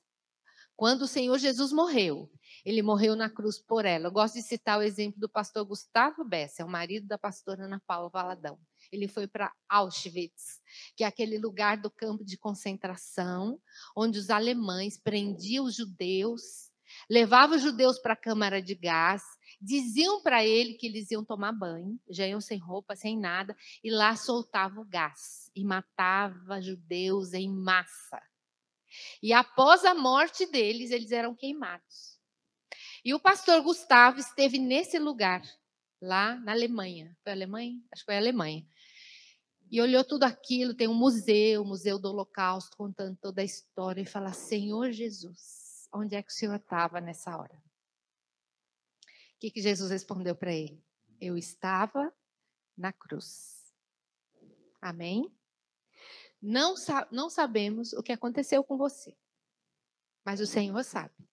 Quando 0.76 1.04
o 1.04 1.08
Senhor 1.08 1.38
Jesus 1.40 1.72
morreu, 1.72 2.32
ele 2.64 2.82
morreu 2.82 3.16
na 3.16 3.30
cruz 3.30 3.58
por 3.58 3.86
ela. 3.86 4.08
Eu 4.08 4.12
gosto 4.12 4.36
de 4.36 4.44
citar 4.44 4.78
o 4.78 4.84
exemplo 4.84 5.20
do 5.20 5.30
pastor 5.30 5.66
Gustavo 5.66 6.24
Bessa, 6.24 6.62
é 6.62 6.66
o 6.66 6.70
marido 6.70 7.08
da 7.08 7.18
pastora 7.18 7.64
Ana 7.64 7.82
Paula 7.88 8.10
Valadão. 8.10 8.60
Ele 8.92 9.08
foi 9.08 9.28
para 9.28 9.54
Auschwitz, 9.68 10.62
que 10.96 11.04
é 11.04 11.08
aquele 11.08 11.38
lugar 11.38 11.78
do 11.78 11.90
campo 11.90 12.24
de 12.24 12.38
concentração, 12.38 13.60
onde 13.96 14.20
os 14.20 14.30
alemães 14.30 14.98
prendiam 14.98 15.66
os 15.66 15.76
judeus, 15.76 16.72
levavam 17.10 17.58
os 17.58 17.64
judeus 17.64 18.00
para 18.00 18.14
a 18.14 18.18
câmara 18.18 18.62
de 18.62 18.76
gás, 18.76 19.24
diziam 19.60 20.22
para 20.22 20.46
ele 20.46 20.76
que 20.76 20.88
eles 20.88 21.12
iam 21.12 21.24
tomar 21.24 21.52
banho, 21.52 22.00
já 22.10 22.28
iam 22.28 22.40
sem 22.40 22.58
roupa, 22.58 22.96
sem 22.96 23.18
nada, 23.18 23.56
e 23.84 23.90
lá 23.90 24.16
soltava 24.16 24.80
o 24.80 24.86
gás 24.86 25.52
e 25.56 25.64
matava 25.64 26.62
judeus 26.62 27.34
em 27.34 27.50
massa. 27.50 28.22
E 29.22 29.34
após 29.34 29.84
a 29.84 29.94
morte 29.94 30.46
deles, 30.46 30.92
eles 30.92 31.12
eram 31.12 31.36
queimados. 31.36 32.18
E 33.04 33.14
o 33.14 33.20
pastor 33.20 33.62
Gustavo 33.62 34.20
esteve 34.20 34.60
nesse 34.60 35.00
lugar, 35.00 35.42
lá 36.02 36.36
na 36.36 36.52
Alemanha. 36.52 37.16
Foi 37.24 37.32
a 37.32 37.36
Alemanha? 37.36 37.80
Acho 37.92 38.02
que 38.02 38.06
foi 38.06 38.16
a 38.16 38.20
Alemanha. 38.20 38.66
E 39.70 39.82
olhou 39.82 40.04
tudo 40.04 40.24
aquilo, 40.24 40.74
tem 40.74 40.88
um 40.88 40.94
museu, 40.94 41.62
o 41.62 41.66
Museu 41.66 42.00
do 42.00 42.08
Holocausto, 42.08 42.78
contando 42.78 43.18
toda 43.18 43.42
a 43.42 43.46
história, 43.46 44.02
e 44.02 44.06
fala: 44.06 44.32
Senhor 44.32 44.92
Jesus, 44.92 45.90
onde 45.94 46.16
é 46.16 46.24
que 46.24 46.32
o 46.32 46.36
Senhor 46.36 46.56
estava 46.56 47.02
nessa 47.02 47.38
hora? 47.38 47.62
O 49.36 49.40
que, 49.40 49.52
que 49.52 49.62
Jesus 49.62 49.92
respondeu 49.92 50.36
para 50.36 50.54
ele? 50.54 50.84
Eu 51.20 51.38
estava 51.38 52.14
na 52.78 52.94
cruz. 52.94 53.74
Amém? 54.82 55.32
Não, 56.42 56.76
não 57.12 57.30
sabemos 57.30 57.94
o 57.94 58.02
que 58.02 58.12
aconteceu 58.12 58.64
com 58.64 58.78
você, 58.78 59.18
mas 60.24 60.40
o 60.40 60.48
Senhor 60.48 60.84
sabe. 60.84 61.28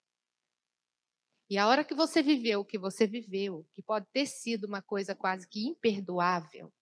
E 1.48 1.58
a 1.58 1.68
hora 1.68 1.84
que 1.84 1.94
você 1.94 2.22
viveu 2.22 2.60
o 2.60 2.64
que 2.64 2.78
você 2.78 3.06
viveu, 3.06 3.66
que 3.72 3.82
pode 3.82 4.06
ter 4.12 4.26
sido 4.26 4.64
uma 4.64 4.82
coisa 4.82 5.14
quase 5.14 5.46
que 5.46 5.66
imperdoável, 5.66 6.72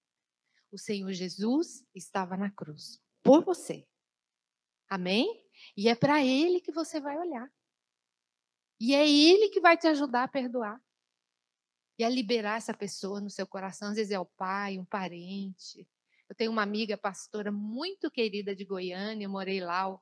o 0.73 0.79
Senhor 0.79 1.13
Jesus 1.13 1.85
estava 1.95 2.37
na 2.37 2.51
cruz 2.51 3.01
por 3.23 3.45
você. 3.45 3.87
Amém? 4.89 5.47
E 5.77 5.89
é 5.89 5.95
para 5.95 6.25
Ele 6.25 6.61
que 6.61 6.73
você 6.73 6.99
vai 6.99 7.19
olhar. 7.19 7.51
E 8.81 8.95
é 8.95 9.09
Ele 9.09 9.51
que 9.51 9.61
vai 9.61 9.77
te 9.77 9.87
ajudar 9.87 10.25
a 10.25 10.29
perdoar. 10.29 10.83
E 11.99 12.05
a 12.05 12.09
liberar 12.09 12.57
essa 12.57 12.75
pessoa 12.75 13.21
no 13.21 13.31
seu 13.31 13.47
coração. 13.47 13.89
Às 13.89 13.97
vezes 13.97 14.13
é 14.13 14.19
o 14.19 14.27
pai, 14.27 14.79
um 14.79 14.85
parente. 14.85 15.87
Eu 16.29 16.35
tenho 16.35 16.51
uma 16.51 16.63
amiga 16.63 16.97
pastora 16.97 17.53
muito 17.53 18.11
querida 18.11 18.57
de 18.57 18.65
Goiânia, 18.65 19.27
eu 19.27 19.31
morei 19.31 19.61
lá 19.61 19.95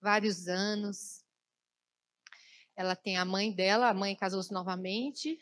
vários 0.00 0.48
anos. 0.48 1.22
Ela 2.74 2.96
tem 2.96 3.18
a 3.18 3.24
mãe 3.24 3.52
dela, 3.52 3.88
a 3.88 3.94
mãe 3.94 4.16
casou-se 4.16 4.52
novamente, 4.52 5.38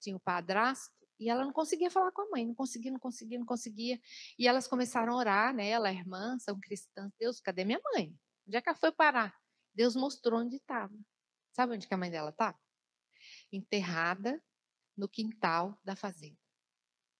tinha 0.00 0.16
o 0.16 0.20
padrasto. 0.20 0.99
E 1.20 1.28
ela 1.28 1.44
não 1.44 1.52
conseguia 1.52 1.90
falar 1.90 2.10
com 2.12 2.22
a 2.22 2.30
mãe, 2.30 2.46
não 2.46 2.54
conseguia, 2.54 2.90
não 2.90 2.98
conseguia, 2.98 3.38
não 3.38 3.44
conseguia. 3.44 4.00
E 4.38 4.48
elas 4.48 4.66
começaram 4.66 5.12
a 5.12 5.16
orar, 5.16 5.54
né? 5.54 5.68
Ela, 5.68 5.90
a 5.90 5.92
irmã, 5.92 6.38
são 6.38 6.58
cristãs. 6.58 7.12
Deus, 7.18 7.40
cadê 7.40 7.62
minha 7.62 7.78
mãe? 7.92 8.18
Onde 8.48 8.56
é 8.56 8.62
que 8.62 8.68
ela 8.70 8.78
foi 8.78 8.90
parar? 8.90 9.38
Deus 9.74 9.94
mostrou 9.94 10.40
onde 10.40 10.56
estava. 10.56 10.96
Sabe 11.52 11.74
onde 11.74 11.86
que 11.86 11.92
a 11.92 11.98
mãe 11.98 12.10
dela 12.10 12.30
está? 12.30 12.58
Enterrada 13.52 14.42
no 14.96 15.06
quintal 15.06 15.78
da 15.84 15.94
fazenda. 15.94 16.38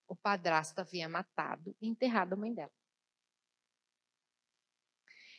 O 0.09 0.17
padrasto 0.17 0.81
havia 0.81 1.07
matado 1.07 1.77
e 1.79 1.87
enterrado 1.87 2.33
a 2.33 2.37
mãe 2.37 2.55
dela. 2.55 2.73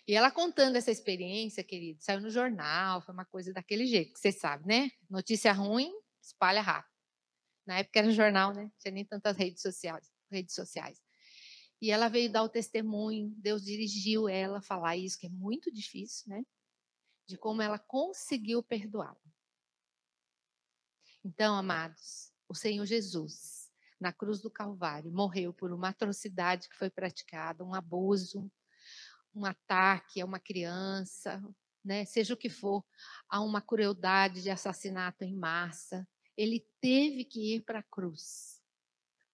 E 0.07 0.13
ela 0.13 0.29
contando 0.29 0.75
essa 0.75 0.91
experiência, 0.91 1.63
querido, 1.63 2.01
saiu 2.01 2.21
no 2.21 2.29
jornal, 2.29 3.01
foi 3.01 3.13
uma 3.13 3.25
coisa 3.25 3.51
daquele 3.51 3.87
jeito, 3.87 4.13
que 4.13 4.19
você 4.19 4.31
sabe, 4.31 4.67
né? 4.67 4.91
Notícia 5.09 5.51
ruim, 5.51 5.91
espalha 6.21 6.61
rápido. 6.61 6.90
Na 7.71 7.77
época 7.77 7.99
era 7.99 8.11
jornal, 8.11 8.53
né? 8.53 8.63
Não 8.63 8.73
tinha 8.77 8.91
nem 8.91 9.05
tantas 9.05 9.37
redes 9.37 9.61
sociais. 9.61 10.11
Redes 10.29 10.53
sociais. 10.53 11.01
E 11.81 11.89
ela 11.89 12.09
veio 12.09 12.29
dar 12.29 12.43
o 12.43 12.49
testemunho, 12.49 13.33
Deus 13.37 13.63
dirigiu 13.63 14.27
ela 14.27 14.57
a 14.57 14.61
falar 14.61 14.97
isso, 14.97 15.17
que 15.17 15.27
é 15.27 15.29
muito 15.29 15.71
difícil, 15.71 16.27
né? 16.27 16.43
De 17.25 17.37
como 17.37 17.61
ela 17.61 17.79
conseguiu 17.79 18.61
perdoá-la. 18.61 19.15
Então, 21.23 21.55
amados, 21.55 22.33
o 22.45 22.53
Senhor 22.53 22.85
Jesus, 22.85 23.71
na 23.97 24.11
cruz 24.11 24.41
do 24.41 24.51
Calvário, 24.51 25.09
morreu 25.09 25.53
por 25.53 25.71
uma 25.71 25.89
atrocidade 25.89 26.67
que 26.67 26.75
foi 26.75 26.89
praticada, 26.89 27.63
um 27.63 27.73
abuso, 27.73 28.51
um 29.33 29.45
ataque 29.45 30.19
a 30.19 30.25
uma 30.25 30.41
criança, 30.41 31.41
né? 31.85 32.03
seja 32.03 32.33
o 32.33 32.37
que 32.37 32.49
for, 32.49 32.83
a 33.29 33.39
uma 33.39 33.61
crueldade 33.61 34.43
de 34.43 34.49
assassinato 34.49 35.23
em 35.23 35.37
massa, 35.37 36.05
ele 36.41 36.67
teve 36.79 37.23
que 37.23 37.55
ir 37.55 37.61
para 37.61 37.79
a 37.79 37.83
cruz 37.83 38.59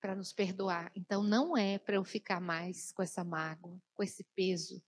para 0.01 0.13
nos 0.13 0.33
perdoar. 0.33 0.91
Então 0.93 1.23
não 1.23 1.55
é 1.55 1.79
para 1.79 1.95
eu 1.95 2.03
ficar 2.03 2.41
mais 2.41 2.91
com 2.91 3.01
essa 3.01 3.23
mágoa, 3.23 3.81
com 3.93 4.03
esse 4.03 4.25
peso, 4.35 4.83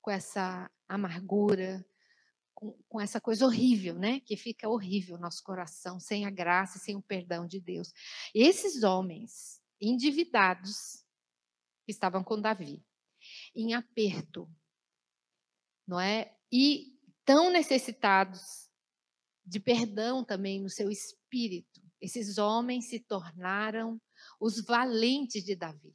com 0.00 0.10
essa 0.10 0.68
amargura, 0.88 1.86
com, 2.52 2.72
com, 2.88 3.00
essa 3.00 3.20
coisa 3.20 3.46
horrível, 3.46 3.94
né? 3.94 4.18
Que 4.20 4.36
fica 4.36 4.68
horrível 4.68 5.16
no 5.16 5.22
nosso 5.22 5.42
coração, 5.44 6.00
sem 6.00 6.26
a 6.26 6.30
graça, 6.30 6.80
sem 6.80 6.96
o 6.96 7.02
perdão 7.02 7.46
de 7.46 7.60
Deus. 7.60 7.92
Esses 8.34 8.82
homens 8.82 9.62
endividados 9.80 11.04
que 11.84 11.92
estavam 11.92 12.24
com 12.24 12.40
Davi, 12.40 12.84
em 13.54 13.72
aperto, 13.72 14.50
não 15.86 16.00
é? 16.00 16.36
E 16.50 16.98
tão 17.24 17.50
necessitados 17.50 18.68
de 19.44 19.60
perdão 19.60 20.24
também 20.24 20.60
no 20.60 20.70
seu 20.70 20.90
espírito. 20.90 21.80
Esses 22.00 22.38
homens 22.38 22.88
se 22.88 23.00
tornaram 23.00 24.00
os 24.40 24.60
valentes 24.64 25.44
de 25.44 25.54
Davi. 25.54 25.94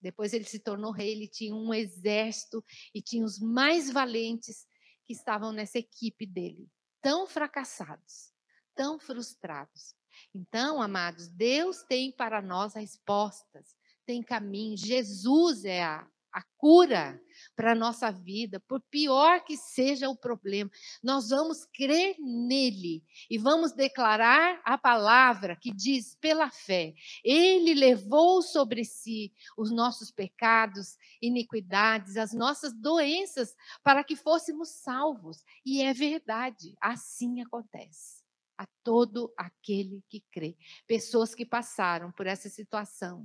Depois 0.00 0.32
ele 0.32 0.44
se 0.44 0.60
tornou 0.60 0.92
rei, 0.92 1.12
ele 1.12 1.28
tinha 1.28 1.54
um 1.54 1.74
exército 1.74 2.64
e 2.94 3.02
tinha 3.02 3.24
os 3.24 3.38
mais 3.38 3.90
valentes 3.90 4.66
que 5.04 5.12
estavam 5.12 5.52
nessa 5.52 5.78
equipe 5.78 6.26
dele, 6.26 6.68
tão 7.00 7.26
fracassados, 7.26 8.32
tão 8.74 8.98
frustrados. 8.98 9.94
Então, 10.34 10.80
amados, 10.80 11.28
Deus 11.28 11.82
tem 11.84 12.12
para 12.12 12.40
nós 12.42 12.74
respostas, 12.74 13.74
tem 14.06 14.22
caminho. 14.22 14.76
Jesus 14.76 15.64
é 15.64 15.82
a, 15.82 16.08
a 16.32 16.42
cura 16.56 17.20
para 17.56 17.72
a 17.72 17.74
nossa 17.74 18.10
vida, 18.10 18.60
por 18.60 18.80
pior 18.90 19.44
que 19.44 19.56
seja 19.56 20.08
o 20.08 20.16
problema. 20.16 20.70
Nós 21.02 21.30
vamos 21.30 21.64
crer 21.64 22.16
nele 22.18 23.04
e 23.30 23.38
vamos 23.38 23.72
declarar 23.72 24.60
a 24.64 24.76
palavra 24.76 25.56
que 25.56 25.72
diz 25.72 26.14
pela 26.16 26.50
fé: 26.50 26.94
Ele 27.24 27.74
levou 27.74 28.42
sobre 28.42 28.84
si 28.84 29.32
os 29.56 29.70
nossos 29.70 30.10
pecados, 30.10 30.96
iniquidades, 31.20 32.16
as 32.16 32.32
nossas 32.32 32.72
doenças, 32.72 33.54
para 33.82 34.04
que 34.04 34.16
fôssemos 34.16 34.70
salvos. 34.70 35.44
E 35.64 35.82
é 35.82 35.92
verdade, 35.92 36.76
assim 36.80 37.40
acontece. 37.40 38.18
A 38.56 38.66
todo 38.82 39.32
aquele 39.36 40.02
que 40.08 40.20
crê. 40.32 40.56
Pessoas 40.84 41.32
que 41.32 41.46
passaram 41.46 42.10
por 42.10 42.26
essa 42.26 42.48
situação 42.48 43.24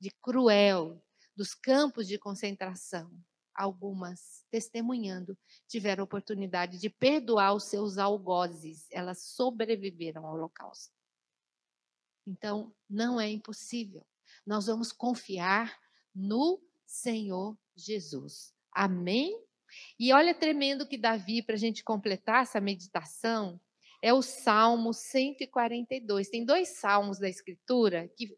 de 0.00 0.10
cruel, 0.20 1.02
dos 1.36 1.54
campos 1.54 2.08
de 2.08 2.18
concentração, 2.18 3.12
algumas 3.54 4.44
testemunhando, 4.50 5.36
tiveram 5.68 6.04
oportunidade 6.04 6.78
de 6.78 6.88
perdoar 6.88 7.54
os 7.54 7.64
seus 7.64 7.98
algozes, 7.98 8.86
elas 8.90 9.22
sobreviveram 9.22 10.26
ao 10.26 10.34
Holocausto. 10.34 10.94
Então, 12.26 12.74
não 12.88 13.20
é 13.20 13.28
impossível. 13.30 14.04
Nós 14.44 14.66
vamos 14.66 14.90
confiar 14.92 15.78
no 16.14 16.60
Senhor 16.84 17.56
Jesus. 17.76 18.52
Amém? 18.72 19.40
E 19.98 20.12
olha 20.12 20.34
tremendo 20.34 20.86
que 20.86 20.98
Davi, 20.98 21.42
para 21.42 21.54
a 21.54 21.58
gente 21.58 21.84
completar 21.84 22.42
essa 22.42 22.60
meditação, 22.60 23.60
é 24.02 24.12
o 24.12 24.22
Salmo 24.22 24.92
142. 24.92 26.28
Tem 26.28 26.44
dois 26.44 26.78
salmos 26.78 27.18
da 27.18 27.28
Escritura 27.28 28.08
que 28.16 28.36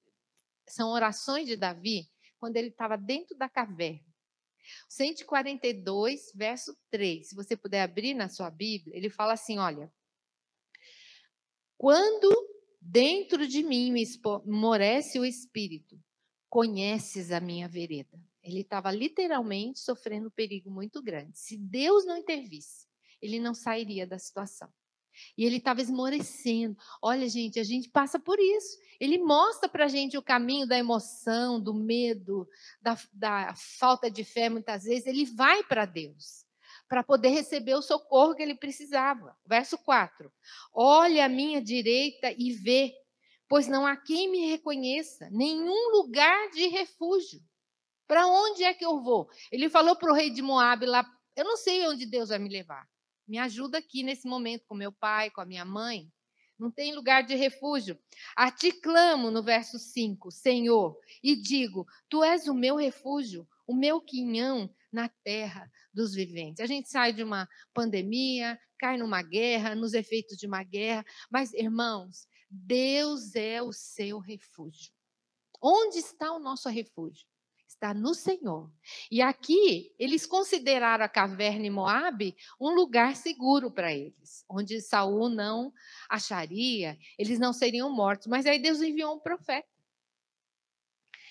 são 0.69 0.90
orações 0.90 1.47
de 1.47 1.57
Davi 1.57 2.09
quando 2.38 2.57
ele 2.57 2.68
estava 2.68 2.97
dentro 2.97 3.37
da 3.37 3.49
caverna. 3.49 4.07
142, 4.88 6.33
verso 6.35 6.76
3. 6.90 7.28
Se 7.28 7.35
você 7.35 7.57
puder 7.57 7.83
abrir 7.83 8.14
na 8.14 8.28
sua 8.28 8.50
Bíblia, 8.50 8.97
ele 8.97 9.11
fala 9.11 9.33
assim: 9.33 9.59
olha. 9.59 9.92
Quando 11.76 12.28
dentro 12.80 13.47
de 13.47 13.62
mim 13.62 13.95
morece 14.45 15.18
o 15.18 15.25
espírito, 15.25 15.97
conheces 16.49 17.30
a 17.30 17.40
minha 17.40 17.68
vereda. 17.68 18.21
Ele 18.42 18.61
estava 18.61 18.90
literalmente 18.90 19.78
sofrendo 19.78 20.28
um 20.28 20.30
perigo 20.30 20.71
muito 20.71 21.02
grande. 21.02 21.38
Se 21.38 21.57
Deus 21.57 22.04
não 22.04 22.16
intervisse, 22.16 22.87
ele 23.21 23.38
não 23.38 23.54
sairia 23.54 24.07
da 24.07 24.18
situação. 24.18 24.73
E 25.37 25.45
ele 25.45 25.57
estava 25.57 25.81
esmorecendo. 25.81 26.77
Olha, 27.03 27.29
gente, 27.29 27.59
a 27.59 27.65
gente 27.65 27.89
passa 27.89 28.19
por 28.19 28.39
isso. 28.39 28.79
Ele 29.01 29.19
mostra 29.19 29.69
para 29.69 29.85
a 29.85 29.89
gente 29.89 30.17
o 30.19 30.23
caminho 30.23 30.67
da 30.67 30.77
emoção, 30.77 31.61
do 31.61 31.73
medo, 31.73 32.49
da, 32.81 32.99
da 33.13 33.55
falta 33.79 34.11
de 34.11 34.25
fé, 34.25 34.49
muitas 34.49 34.85
vezes. 34.85 35.07
Ele 35.07 35.25
vai 35.25 35.63
para 35.63 35.85
Deus 35.85 36.47
para 36.89 37.05
poder 37.05 37.29
receber 37.29 37.75
o 37.75 37.83
socorro 37.83 38.35
que 38.35 38.43
ele 38.43 38.55
precisava. 38.55 39.37
Verso 39.47 39.77
4: 39.79 40.33
Olha 40.73 41.27
à 41.27 41.29
minha 41.29 41.63
direita 41.63 42.33
e 42.37 42.53
vê, 42.53 42.95
pois 43.47 43.69
não 43.69 43.87
há 43.87 43.97
quem 43.97 44.31
me 44.31 44.51
reconheça, 44.51 45.29
nenhum 45.31 45.91
lugar 45.91 46.51
de 46.51 46.67
refúgio. 46.69 47.41
Para 48.07 48.27
onde 48.27 48.65
é 48.65 48.73
que 48.73 48.85
eu 48.85 49.03
vou? 49.03 49.29
Ele 49.53 49.69
falou 49.69 49.95
para 49.95 50.11
o 50.11 50.15
rei 50.15 50.31
de 50.31 50.41
Moab 50.41 50.85
lá: 50.87 51.05
Eu 51.37 51.45
não 51.45 51.57
sei 51.57 51.87
onde 51.87 52.07
Deus 52.07 52.31
vai 52.31 52.39
me 52.39 52.49
levar. 52.49 52.89
Me 53.28 53.38
ajuda 53.38 53.78
aqui 53.78 54.02
nesse 54.02 54.26
momento 54.26 54.64
com 54.66 54.75
meu 54.75 54.90
pai, 54.90 55.30
com 55.30 55.42
a 55.42 55.47
minha 55.47 55.64
mãe. 55.64 56.11
Não 56.58 56.70
tem 56.70 56.94
lugar 56.94 57.23
de 57.23 57.35
refúgio. 57.35 57.97
A 58.35 58.50
ti 58.50 58.73
clamo 58.73 59.30
no 59.30 59.42
verso 59.42 59.78
5, 59.78 60.30
Senhor, 60.32 60.99
e 61.23 61.37
digo: 61.37 61.87
Tu 62.08 62.25
és 62.25 62.49
o 62.49 62.54
meu 62.54 62.75
refúgio, 62.75 63.47
o 63.66 63.75
meu 63.75 64.00
quinhão 64.00 64.75
na 64.90 65.08
terra 65.23 65.70
dos 65.92 66.14
viventes. 66.14 66.61
A 66.61 66.66
gente 66.66 66.88
sai 66.88 67.12
de 67.12 67.23
uma 67.23 67.49
pandemia, 67.75 68.58
cai 68.78 68.97
numa 68.97 69.23
guerra, 69.23 69.75
nos 69.75 69.92
efeitos 69.92 70.36
de 70.36 70.47
uma 70.47 70.62
guerra, 70.62 71.04
mas 71.30 71.52
irmãos, 71.52 72.26
Deus 72.50 73.34
é 73.34 73.62
o 73.62 73.73
seu 73.73 74.19
refúgio. 74.19 74.93
Onde 75.62 75.99
está 75.99 76.32
o 76.32 76.38
nosso 76.38 76.69
refúgio? 76.69 77.26
Está 77.78 77.95
no 77.95 78.12
Senhor. 78.12 78.71
E 79.10 79.23
aqui 79.23 79.95
eles 79.99 80.26
consideraram 80.26 81.04
a 81.04 81.08
caverna 81.08 81.67
em 81.67 81.71
Moabe 81.71 82.36
um 82.60 82.71
lugar 82.71 83.17
seguro 83.17 83.71
para 83.71 83.95
eles, 83.95 84.45
onde 84.49 84.80
Saul 84.80 85.28
não 85.28 85.73
acharia, 86.10 86.99
eles 87.17 87.38
não 87.38 87.52
seriam 87.52 87.88
mortos. 87.91 88.26
Mas 88.26 88.45
aí 88.45 88.58
Deus 88.58 88.82
enviou 88.82 89.14
um 89.14 89.21
profeta. 89.21 89.69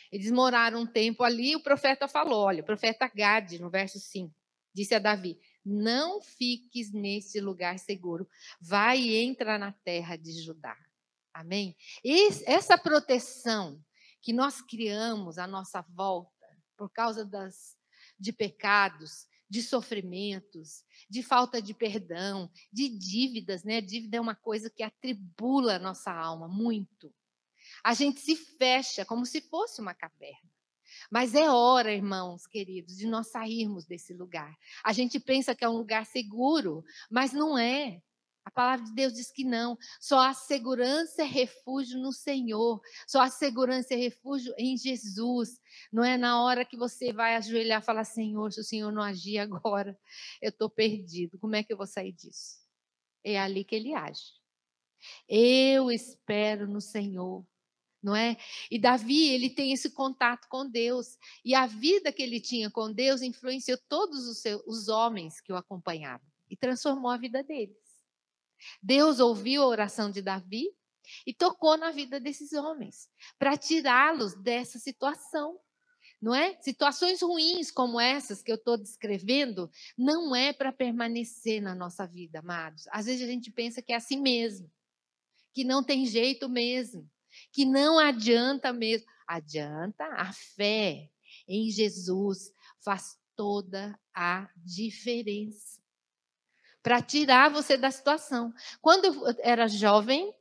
Eles 0.10 0.32
moraram 0.32 0.82
um 0.82 0.88
tempo 0.88 1.22
ali, 1.22 1.54
o 1.54 1.62
profeta 1.62 2.08
falou, 2.08 2.46
olha, 2.46 2.64
o 2.64 2.66
profeta 2.66 3.12
Gade, 3.14 3.60
no 3.60 3.70
verso 3.70 4.00
5, 4.00 4.34
disse 4.74 4.96
a 4.96 5.00
Davi: 5.00 5.38
"Não 5.66 6.22
fiques 6.22 6.94
nesse 6.94 7.42
lugar 7.42 7.78
seguro, 7.78 8.26
vai 8.60 9.02
e 9.02 9.18
entra 9.18 9.58
na 9.58 9.74
terra 9.74 10.16
de 10.16 10.32
Judá." 10.32 10.78
Amém? 11.34 11.76
essa 12.48 12.78
proteção 12.80 13.80
que 14.22 14.34
nós 14.34 14.62
criamos 14.62 15.38
à 15.38 15.46
nossa 15.46 15.82
volta 15.90 16.37
por 16.78 16.90
causa 16.90 17.26
das, 17.26 17.76
de 18.20 18.32
pecados, 18.32 19.28
de 19.50 19.64
sofrimentos, 19.64 20.84
de 21.10 21.24
falta 21.24 21.62
de 21.62 21.74
perdão, 21.74 22.52
de 22.72 22.90
dívidas, 22.90 23.64
né? 23.64 23.82
Dívida 23.82 24.18
é 24.18 24.22
uma 24.22 24.36
coisa 24.36 24.70
que 24.70 24.84
atribula 24.84 25.76
a 25.76 25.80
nossa 25.80 26.12
alma 26.12 26.48
muito. 26.48 27.14
A 27.84 27.94
gente 27.94 28.20
se 28.20 28.36
fecha 28.36 29.06
como 29.06 29.26
se 29.26 29.42
fosse 29.42 29.82
uma 29.82 29.94
caverna. 29.94 30.50
Mas 31.12 31.36
é 31.36 31.50
hora, 31.50 31.94
irmãos 31.94 32.48
queridos, 32.48 32.98
de 32.98 33.08
nós 33.08 33.28
sairmos 33.28 33.86
desse 33.86 34.14
lugar. 34.14 34.56
A 34.84 34.94
gente 34.94 35.20
pensa 35.20 35.56
que 35.56 35.64
é 35.64 35.70
um 35.70 35.78
lugar 35.78 36.06
seguro, 36.06 36.84
mas 37.10 37.34
não 37.34 37.58
é. 37.58 38.02
A 38.48 38.52
palavra 38.52 38.86
de 38.86 38.94
Deus 38.94 39.12
diz 39.12 39.30
que 39.30 39.44
não. 39.44 39.78
Só 40.00 40.20
há 40.20 40.34
segurança 40.34 41.22
e 41.22 41.28
refúgio 41.28 42.00
no 42.00 42.14
Senhor. 42.14 42.82
Só 43.06 43.20
há 43.20 43.30
segurança 43.30 43.94
e 43.94 43.98
refúgio 43.98 44.54
em 44.58 44.78
Jesus. 44.78 45.60
Não 45.92 46.02
é 46.02 46.16
na 46.16 46.42
hora 46.42 46.64
que 46.64 46.78
você 46.78 47.12
vai 47.12 47.36
ajoelhar 47.36 47.82
e 47.82 47.86
falar: 47.86 48.06
Senhor, 48.06 48.54
se 48.54 48.62
o 48.62 48.64
Senhor 48.64 48.90
não 48.90 49.04
agir 49.04 49.40
agora, 49.40 50.00
eu 50.42 50.48
estou 50.48 50.70
perdido. 50.70 51.38
Como 51.38 51.58
é 51.58 51.64
que 51.64 51.74
eu 51.74 51.78
vou 51.78 51.86
sair 51.86 52.14
disso? 52.14 52.60
É 53.22 53.38
ali 53.38 53.66
que 53.66 53.76
ele 53.76 53.94
age. 53.94 54.32
Eu 55.28 55.92
espero 55.92 56.70
no 56.70 56.80
Senhor. 56.80 57.46
Não 58.02 58.16
é? 58.16 58.38
E 58.72 58.80
Davi, 58.80 59.28
ele 59.28 59.50
tem 59.50 59.74
esse 59.74 59.90
contato 59.90 60.48
com 60.48 60.66
Deus. 60.70 61.18
E 61.44 61.54
a 61.54 61.66
vida 61.66 62.14
que 62.14 62.24
ele 62.24 62.40
tinha 62.40 62.72
com 62.72 62.94
Deus 62.94 63.22
influenciou 63.22 63.78
todos 63.90 64.26
os, 64.26 64.38
seus, 64.38 64.64
os 64.66 64.88
homens 64.88 65.42
que 65.42 65.52
o 65.52 65.58
acompanhavam. 65.58 66.26
E 66.50 66.56
transformou 66.56 67.12
a 67.12 67.18
vida 67.18 67.44
deles. 67.44 67.87
Deus 68.82 69.20
ouviu 69.20 69.64
a 69.64 69.68
oração 69.68 70.10
de 70.12 70.22
Davi 70.22 70.66
e 71.26 71.34
tocou 71.34 71.78
na 71.78 71.92
vida 71.92 72.20
desses 72.20 72.54
homens 72.54 73.10
para 73.40 73.58
tirá-los 73.58 74.36
dessa 74.36 74.80
situação. 74.80 75.60
Não 76.20 76.34
é? 76.34 76.60
Situações 76.62 77.22
ruins 77.22 77.70
como 77.70 78.00
essas 78.00 78.42
que 78.42 78.52
eu 78.52 78.56
estou 78.56 78.76
descrevendo 78.76 79.70
não 79.96 80.36
é 80.36 80.52
para 80.52 80.74
permanecer 80.74 81.62
na 81.62 81.76
nossa 81.76 82.08
vida, 82.08 82.40
amados. 82.40 82.86
Às 82.92 83.06
vezes 83.06 83.22
a 83.22 83.32
gente 83.32 83.52
pensa 83.52 83.84
que 83.84 83.94
é 83.94 83.96
assim 83.96 84.20
mesmo, 84.20 84.72
que 85.54 85.64
não 85.64 85.84
tem 85.84 86.08
jeito 86.08 86.50
mesmo, 86.50 87.08
que 87.52 87.66
não 87.66 88.00
adianta 88.00 88.74
mesmo. 88.74 89.08
Adianta 89.28 90.06
a 90.06 90.34
fé 90.34 91.12
em 91.48 91.70
Jesus 91.70 92.52
faz 92.84 93.20
toda 93.36 94.00
a 94.16 94.50
diferença 94.56 95.80
para 96.82 97.02
tirar 97.02 97.50
você 97.50 97.78
da 97.78 97.92
situação. 97.92 98.54
Quando 98.82 99.06
eu 99.06 99.36
era 99.40 99.68
jovem, 99.68 100.34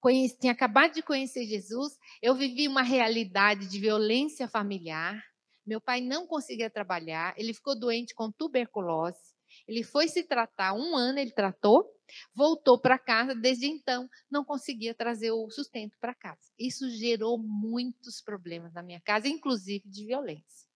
conheci, 0.00 0.38
tinha 0.38 0.52
acabado 0.52 0.94
de 0.94 1.02
conhecer 1.02 1.46
Jesus, 1.46 1.98
eu 2.20 2.34
vivi 2.34 2.68
uma 2.68 2.82
realidade 2.82 3.66
de 3.68 3.78
violência 3.78 4.48
familiar. 4.48 5.22
Meu 5.66 5.80
pai 5.80 6.00
não 6.00 6.26
conseguia 6.26 6.70
trabalhar, 6.70 7.34
ele 7.36 7.54
ficou 7.54 7.78
doente 7.78 8.14
com 8.14 8.30
tuberculose. 8.30 9.32
Ele 9.68 9.82
foi 9.82 10.08
se 10.08 10.24
tratar, 10.24 10.72
um 10.72 10.96
ano 10.96 11.18
ele 11.18 11.30
tratou, 11.30 11.86
voltou 12.34 12.80
para 12.80 12.98
casa, 12.98 13.34
desde 13.34 13.66
então 13.66 14.08
não 14.30 14.44
conseguia 14.44 14.94
trazer 14.94 15.30
o 15.30 15.50
sustento 15.50 15.96
para 16.00 16.14
casa. 16.14 16.50
Isso 16.58 16.88
gerou 16.90 17.38
muitos 17.38 18.20
problemas 18.20 18.72
na 18.72 18.82
minha 18.82 19.00
casa, 19.00 19.28
inclusive 19.28 19.88
de 19.88 20.06
violência. 20.06 20.66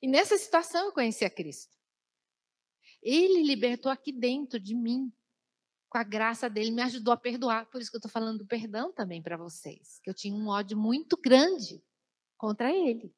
E 0.00 0.08
nessa 0.08 0.38
situação 0.38 0.86
eu 0.86 0.92
conheci 0.92 1.24
a 1.24 1.30
Cristo. 1.30 1.79
Ele 3.02 3.42
libertou 3.42 3.90
aqui 3.90 4.12
dentro 4.12 4.58
de 4.58 4.74
mim. 4.74 5.12
Com 5.88 5.98
a 5.98 6.04
graça 6.04 6.48
dele, 6.48 6.70
me 6.70 6.82
ajudou 6.82 7.12
a 7.12 7.16
perdoar. 7.16 7.66
Por 7.66 7.80
isso 7.80 7.90
que 7.90 7.96
eu 7.96 7.98
estou 7.98 8.10
falando 8.10 8.38
do 8.38 8.46
perdão 8.46 8.92
também 8.92 9.20
para 9.20 9.36
vocês. 9.36 9.98
Que 10.04 10.10
eu 10.10 10.14
tinha 10.14 10.34
um 10.34 10.46
ódio 10.48 10.78
muito 10.78 11.16
grande 11.16 11.82
contra 12.36 12.72
ele. 12.72 13.12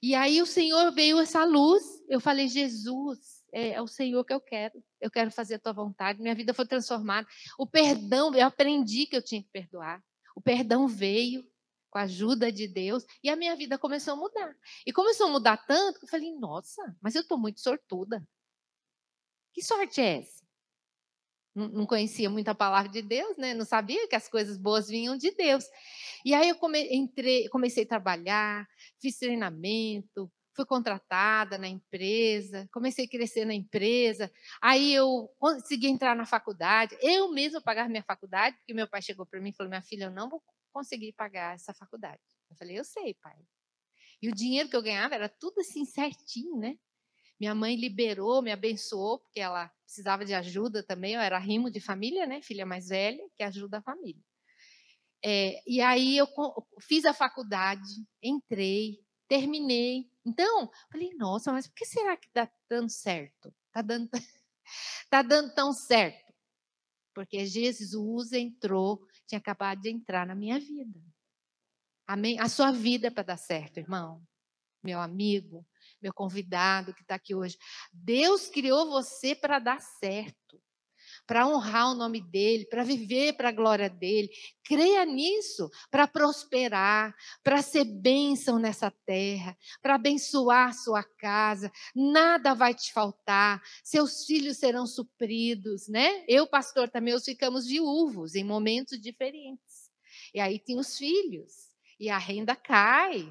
E 0.00 0.14
aí 0.14 0.40
o 0.40 0.46
Senhor 0.46 0.92
veio 0.92 1.18
essa 1.18 1.44
luz. 1.44 1.82
Eu 2.08 2.20
falei, 2.20 2.46
Jesus, 2.46 3.38
é, 3.52 3.70
é, 3.70 3.82
o 3.82 3.88
Senhor 3.88 4.24
que 4.24 4.32
eu 4.32 4.40
quero. 4.40 4.82
Eu 5.00 5.10
quero 5.10 5.30
fazer 5.30 5.56
a 5.56 5.58
tua 5.58 5.72
vontade. 5.72 6.20
Minha 6.20 6.34
vida 6.34 6.54
foi 6.54 6.66
transformada. 6.66 7.26
O 7.58 7.66
perdão, 7.66 8.32
eu 8.34 8.46
aprendi 8.46 9.06
que 9.06 9.16
eu 9.16 9.22
tinha 9.22 9.42
que 9.42 9.50
perdoar. 9.50 10.02
O 10.36 10.40
perdão 10.40 10.86
veio. 10.86 11.44
Com 11.90 11.98
a 11.98 12.02
ajuda 12.02 12.52
de 12.52 12.66
Deus, 12.68 13.04
e 13.22 13.30
a 13.30 13.36
minha 13.36 13.56
vida 13.56 13.78
começou 13.78 14.14
a 14.14 14.16
mudar. 14.16 14.54
E 14.86 14.92
começou 14.92 15.28
a 15.28 15.30
mudar 15.30 15.56
tanto 15.66 15.98
que 15.98 16.06
eu 16.06 16.10
falei: 16.10 16.32
nossa, 16.38 16.96
mas 17.00 17.14
eu 17.14 17.22
estou 17.22 17.38
muito 17.38 17.60
sortuda. 17.60 18.26
Que 19.52 19.62
sorte 19.62 20.00
é 20.00 20.18
essa? 20.18 20.42
Não 21.54 21.86
conhecia 21.86 22.30
muito 22.30 22.48
a 22.48 22.54
palavra 22.54 22.88
de 22.90 23.02
Deus, 23.02 23.36
né? 23.36 23.52
Não 23.52 23.64
sabia 23.64 24.06
que 24.06 24.14
as 24.14 24.28
coisas 24.28 24.56
boas 24.56 24.88
vinham 24.88 25.16
de 25.16 25.32
Deus. 25.32 25.64
E 26.24 26.32
aí 26.32 26.48
eu 26.48 26.56
come, 26.56 26.88
entrei, 26.94 27.48
comecei 27.48 27.82
a 27.84 27.88
trabalhar, 27.88 28.66
fiz 29.00 29.18
treinamento, 29.18 30.30
fui 30.54 30.64
contratada 30.64 31.58
na 31.58 31.66
empresa, 31.68 32.68
comecei 32.72 33.06
a 33.06 33.08
crescer 33.08 33.44
na 33.44 33.54
empresa. 33.54 34.30
Aí 34.62 34.94
eu 34.94 35.28
consegui 35.38 35.88
entrar 35.88 36.14
na 36.14 36.26
faculdade. 36.26 36.96
Eu 37.00 37.32
mesma 37.32 37.60
pagar 37.60 37.88
minha 37.88 38.04
faculdade, 38.04 38.56
porque 38.58 38.74
meu 38.74 38.88
pai 38.88 39.02
chegou 39.02 39.26
para 39.26 39.40
mim 39.40 39.50
e 39.50 39.54
falou: 39.54 39.70
"Minha 39.70 39.82
filha, 39.82 40.04
eu 40.04 40.12
não 40.12 40.28
vou 40.28 40.40
conseguir 40.72 41.12
pagar 41.14 41.54
essa 41.54 41.74
faculdade". 41.74 42.22
Eu 42.50 42.56
falei: 42.56 42.78
"Eu 42.78 42.84
sei, 42.84 43.14
pai". 43.14 43.36
E 44.22 44.28
o 44.28 44.34
dinheiro 44.34 44.68
que 44.68 44.76
eu 44.76 44.82
ganhava 44.82 45.14
era 45.14 45.28
tudo 45.28 45.60
assim 45.60 45.84
certinho, 45.84 46.56
né? 46.58 46.78
Minha 47.40 47.54
mãe 47.54 47.76
liberou, 47.76 48.42
me 48.42 48.50
abençoou, 48.52 49.20
porque 49.20 49.40
ela 49.40 49.68
precisava 49.84 50.24
de 50.24 50.34
ajuda 50.34 50.82
também. 50.82 51.14
Eu 51.14 51.20
era 51.20 51.38
rimo 51.38 51.70
de 51.70 51.80
família, 51.80 52.26
né? 52.26 52.42
Filha 52.42 52.66
mais 52.66 52.88
velha, 52.88 53.24
que 53.36 53.42
ajuda 53.42 53.78
a 53.78 53.82
família. 53.82 54.22
É, 55.24 55.60
e 55.66 55.80
aí 55.80 56.16
eu 56.16 56.26
fiz 56.80 57.04
a 57.04 57.12
faculdade, 57.12 58.06
entrei, 58.22 58.98
terminei. 59.28 60.10
Então, 60.24 60.70
falei, 60.90 61.12
nossa, 61.14 61.52
mas 61.52 61.66
por 61.66 61.74
que 61.74 61.84
será 61.86 62.16
que 62.16 62.28
está 62.28 62.50
dando 62.68 62.90
certo? 62.90 63.52
Está 63.66 63.82
dando, 63.82 64.08
tá 65.10 65.22
dando 65.22 65.54
tão 65.54 65.72
certo? 65.72 66.32
Porque 67.14 67.46
Jesus 67.46 68.32
entrou, 68.32 69.00
tinha 69.28 69.38
acabado 69.38 69.80
de 69.82 69.90
entrar 69.90 70.26
na 70.26 70.34
minha 70.34 70.58
vida. 70.58 71.00
Amém? 72.06 72.40
A 72.40 72.48
sua 72.48 72.72
vida 72.72 73.08
é 73.08 73.10
para 73.10 73.22
dar 73.22 73.36
certo, 73.36 73.78
irmão, 73.78 74.26
meu 74.82 74.98
amigo, 74.98 75.66
meu 76.00 76.12
convidado 76.12 76.94
que 76.94 77.02
está 77.02 77.16
aqui 77.16 77.34
hoje. 77.34 77.58
Deus 77.92 78.48
criou 78.48 78.88
você 78.88 79.34
para 79.34 79.58
dar 79.58 79.80
certo, 79.80 80.60
para 81.28 81.46
honrar 81.46 81.90
o 81.90 81.94
nome 81.94 82.22
dele, 82.22 82.64
para 82.64 82.82
viver 82.82 83.34
para 83.34 83.50
a 83.50 83.52
glória 83.52 83.90
dele. 83.90 84.30
Creia 84.64 85.04
nisso, 85.04 85.70
para 85.90 86.08
prosperar, 86.08 87.14
para 87.44 87.60
ser 87.60 87.84
bênção 87.84 88.58
nessa 88.58 88.90
terra, 89.04 89.54
para 89.82 89.96
abençoar 89.96 90.72
sua 90.72 91.04
casa. 91.04 91.70
Nada 91.94 92.54
vai 92.54 92.74
te 92.74 92.90
faltar, 92.94 93.62
seus 93.84 94.24
filhos 94.24 94.56
serão 94.56 94.86
supridos, 94.86 95.86
né? 95.86 96.24
Eu, 96.26 96.46
pastor, 96.46 96.88
também, 96.88 97.18
ficamos 97.20 97.66
viúvos 97.66 98.34
em 98.34 98.42
momentos 98.42 98.98
diferentes. 98.98 99.90
E 100.32 100.40
aí 100.40 100.58
tem 100.58 100.78
os 100.78 100.96
filhos, 100.96 101.68
e 102.00 102.08
a 102.08 102.16
renda 102.16 102.56
cai, 102.56 103.30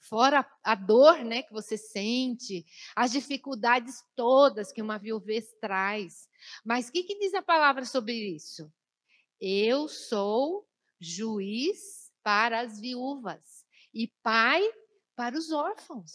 fora 0.00 0.46
a 0.62 0.74
dor 0.74 1.24
né, 1.24 1.42
que 1.42 1.52
você 1.52 1.76
sente, 1.76 2.64
as 2.94 3.12
dificuldades 3.12 4.02
todas 4.14 4.72
que 4.72 4.82
uma 4.82 4.98
viuvez 4.98 5.52
traz. 5.60 6.28
Mas 6.64 6.88
o 6.88 6.92
que, 6.92 7.02
que 7.02 7.18
diz 7.18 7.34
a 7.34 7.42
palavra 7.42 7.84
sobre 7.84 8.14
isso? 8.14 8.72
Eu 9.40 9.88
sou 9.88 10.66
juiz 11.00 12.10
para 12.22 12.60
as 12.60 12.80
viúvas 12.80 13.64
e 13.94 14.08
pai 14.22 14.62
para 15.16 15.36
os 15.36 15.50
órfãos. 15.50 16.12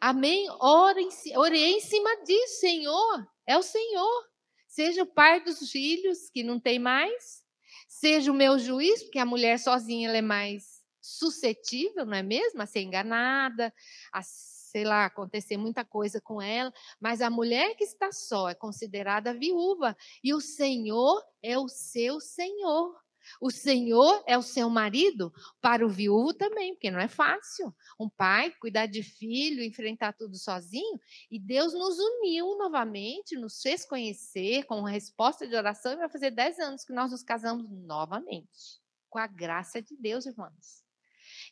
Amém? 0.00 0.48
Ore 0.60 1.02
em, 1.02 1.36
ore 1.36 1.58
em 1.58 1.80
cima 1.80 2.22
disso, 2.24 2.60
Senhor. 2.60 3.26
É 3.46 3.56
o 3.56 3.62
Senhor. 3.62 4.28
Seja 4.66 5.02
o 5.02 5.06
pai 5.06 5.42
dos 5.42 5.70
filhos, 5.70 6.28
que 6.30 6.42
não 6.42 6.60
tem 6.60 6.78
mais. 6.78 7.42
Seja 7.88 8.30
o 8.30 8.34
meu 8.34 8.58
juiz, 8.58 9.02
porque 9.02 9.18
a 9.18 9.24
mulher 9.24 9.58
sozinha 9.58 10.08
ela 10.08 10.18
é 10.18 10.22
mais 10.22 10.77
suscetível, 11.00 12.04
não 12.04 12.14
é 12.14 12.22
mesmo? 12.22 12.62
A 12.62 12.66
ser 12.66 12.80
enganada, 12.80 13.72
a, 14.12 14.22
sei 14.22 14.84
lá, 14.84 15.06
acontecer 15.06 15.56
muita 15.56 15.84
coisa 15.84 16.20
com 16.20 16.40
ela. 16.40 16.72
Mas 17.00 17.20
a 17.20 17.30
mulher 17.30 17.74
que 17.74 17.84
está 17.84 18.12
só 18.12 18.48
é 18.48 18.54
considerada 18.54 19.34
viúva. 19.34 19.96
E 20.22 20.34
o 20.34 20.40
Senhor 20.40 21.22
é 21.42 21.58
o 21.58 21.68
seu 21.68 22.20
Senhor. 22.20 22.94
O 23.40 23.50
Senhor 23.50 24.22
é 24.26 24.38
o 24.38 24.42
seu 24.42 24.70
marido 24.70 25.32
para 25.60 25.84
o 25.84 25.88
viúvo 25.88 26.32
também, 26.32 26.74
porque 26.74 26.90
não 26.90 27.00
é 27.00 27.08
fácil. 27.08 27.74
Um 27.98 28.08
pai 28.08 28.50
cuidar 28.60 28.86
de 28.86 29.02
filho, 29.02 29.62
enfrentar 29.62 30.12
tudo 30.12 30.36
sozinho. 30.36 30.98
E 31.30 31.38
Deus 31.38 31.72
nos 31.74 31.98
uniu 31.98 32.56
novamente, 32.56 33.36
nos 33.36 33.60
fez 33.60 33.84
conhecer 33.84 34.64
com 34.64 34.82
resposta 34.82 35.46
de 35.46 35.54
oração. 35.54 35.92
E 35.92 35.96
vai 35.96 36.08
fazer 36.08 36.30
dez 36.30 36.58
anos 36.58 36.84
que 36.84 36.92
nós 36.92 37.10
nos 37.10 37.22
casamos 37.22 37.68
novamente. 37.68 38.80
Com 39.10 39.18
a 39.18 39.26
graça 39.26 39.80
de 39.80 39.96
Deus, 39.96 40.26
irmãos. 40.26 40.87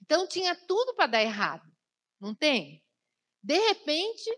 Então 0.03 0.27
tinha 0.27 0.55
tudo 0.55 0.95
para 0.95 1.07
dar 1.07 1.23
errado, 1.23 1.71
não 2.21 2.35
tem? 2.35 2.83
De 3.43 3.59
repente, 3.59 4.31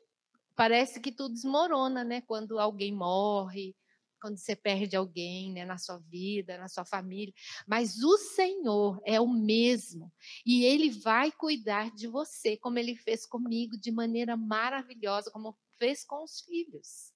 parece 0.55 1.01
que 1.01 1.13
tudo 1.13 1.35
desmorona, 1.35 2.05
né? 2.05 2.21
Quando 2.23 2.59
alguém 2.59 2.93
morre, 2.93 3.75
quando 4.21 4.37
você 4.37 4.55
perde 4.55 4.97
alguém 4.97 5.53
né, 5.53 5.65
na 5.65 5.79
sua 5.79 5.99
vida, 5.99 6.59
na 6.59 6.69
sua 6.69 6.85
família. 6.85 7.33
Mas 7.67 8.03
o 8.03 8.17
Senhor 8.19 9.01
é 9.05 9.21
o 9.21 9.29
mesmo. 9.29 10.13
E 10.45 10.65
Ele 10.65 10.91
vai 10.91 11.33
cuidar 11.33 11.91
de 11.93 12.07
você, 12.07 12.57
como 12.57 12.79
Ele 12.79 12.95
fez 12.95 13.25
comigo, 13.25 13.79
de 13.79 13.91
maneira 13.91 14.37
maravilhosa, 14.37 15.31
como 15.31 15.57
fez 15.79 16.05
com 16.05 16.25
os 16.25 16.41
filhos. 16.41 17.13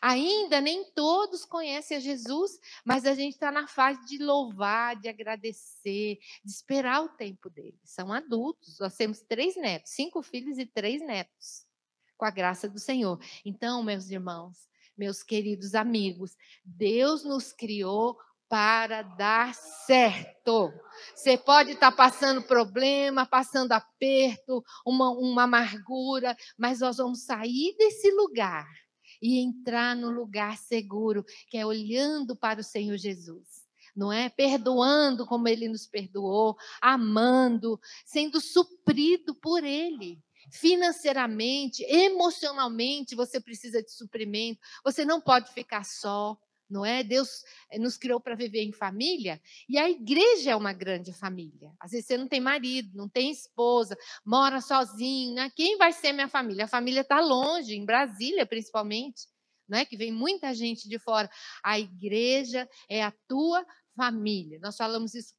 Ainda 0.00 0.60
nem 0.60 0.84
todos 0.92 1.44
conhecem 1.44 1.96
a 1.96 2.00
Jesus, 2.00 2.58
mas 2.84 3.06
a 3.06 3.14
gente 3.14 3.34
está 3.34 3.50
na 3.50 3.66
fase 3.66 4.04
de 4.06 4.18
louvar, 4.18 4.96
de 4.96 5.08
agradecer, 5.08 6.18
de 6.44 6.50
esperar 6.50 7.02
o 7.02 7.08
tempo 7.08 7.48
deles. 7.50 7.80
São 7.84 8.12
adultos, 8.12 8.78
nós 8.78 8.96
temos 8.96 9.20
três 9.20 9.56
netos, 9.56 9.92
cinco 9.92 10.22
filhos 10.22 10.58
e 10.58 10.66
três 10.66 11.00
netos, 11.02 11.66
com 12.16 12.24
a 12.24 12.30
graça 12.30 12.68
do 12.68 12.78
Senhor. 12.78 13.18
Então, 13.44 13.82
meus 13.82 14.10
irmãos, 14.10 14.68
meus 14.96 15.22
queridos 15.22 15.74
amigos, 15.74 16.36
Deus 16.64 17.24
nos 17.24 17.52
criou 17.52 18.18
para 18.48 19.02
dar 19.02 19.54
certo. 19.54 20.72
Você 21.14 21.36
pode 21.36 21.72
estar 21.72 21.90
tá 21.90 21.96
passando 21.96 22.42
problema, 22.42 23.26
passando 23.26 23.72
aperto, 23.72 24.64
uma, 24.86 25.10
uma 25.10 25.42
amargura, 25.44 26.36
mas 26.56 26.80
nós 26.80 26.98
vamos 26.98 27.24
sair 27.24 27.74
desse 27.76 28.10
lugar 28.12 28.66
e 29.20 29.38
entrar 29.38 29.96
no 29.96 30.10
lugar 30.10 30.56
seguro, 30.56 31.24
que 31.48 31.56
é 31.56 31.66
olhando 31.66 32.36
para 32.36 32.60
o 32.60 32.64
Senhor 32.64 32.96
Jesus. 32.96 33.66
Não 33.94 34.12
é? 34.12 34.28
Perdoando 34.28 35.26
como 35.26 35.48
ele 35.48 35.68
nos 35.68 35.86
perdoou, 35.86 36.56
amando, 36.82 37.80
sendo 38.04 38.40
suprido 38.40 39.34
por 39.34 39.64
ele 39.64 40.22
financeiramente, 40.50 41.82
emocionalmente, 41.84 43.16
você 43.16 43.40
precisa 43.40 43.82
de 43.82 43.90
suprimento. 43.90 44.60
Você 44.84 45.04
não 45.04 45.20
pode 45.20 45.52
ficar 45.52 45.84
só 45.84 46.38
não 46.68 46.84
é? 46.84 47.02
Deus 47.02 47.42
eh, 47.70 47.78
nos 47.78 47.96
criou 47.96 48.20
para 48.20 48.34
viver 48.34 48.62
em 48.62 48.72
família 48.72 49.40
e 49.68 49.78
a 49.78 49.88
igreja 49.88 50.50
é 50.50 50.56
uma 50.56 50.72
grande 50.72 51.12
família. 51.12 51.72
Às 51.80 51.92
vezes 51.92 52.06
você 52.06 52.16
não 52.16 52.28
tem 52.28 52.40
marido, 52.40 52.90
não 52.94 53.08
tem 53.08 53.30
esposa, 53.30 53.96
mora 54.24 54.60
sozinho, 54.60 55.34
né? 55.34 55.50
Quem 55.54 55.76
vai 55.78 55.92
ser 55.92 56.12
minha 56.12 56.28
família? 56.28 56.64
A 56.64 56.68
família 56.68 57.00
está 57.00 57.20
longe, 57.20 57.74
em 57.74 57.84
Brasília 57.84 58.46
principalmente, 58.46 59.26
não 59.68 59.78
é? 59.78 59.84
Que 59.84 59.96
vem 59.96 60.12
muita 60.12 60.54
gente 60.54 60.88
de 60.88 60.98
fora. 60.98 61.30
A 61.62 61.78
igreja 61.78 62.68
é 62.88 63.02
a 63.02 63.12
tua 63.28 63.64
família. 63.96 64.58
Nós 64.60 64.76
falamos 64.76 65.14
isso 65.14 65.34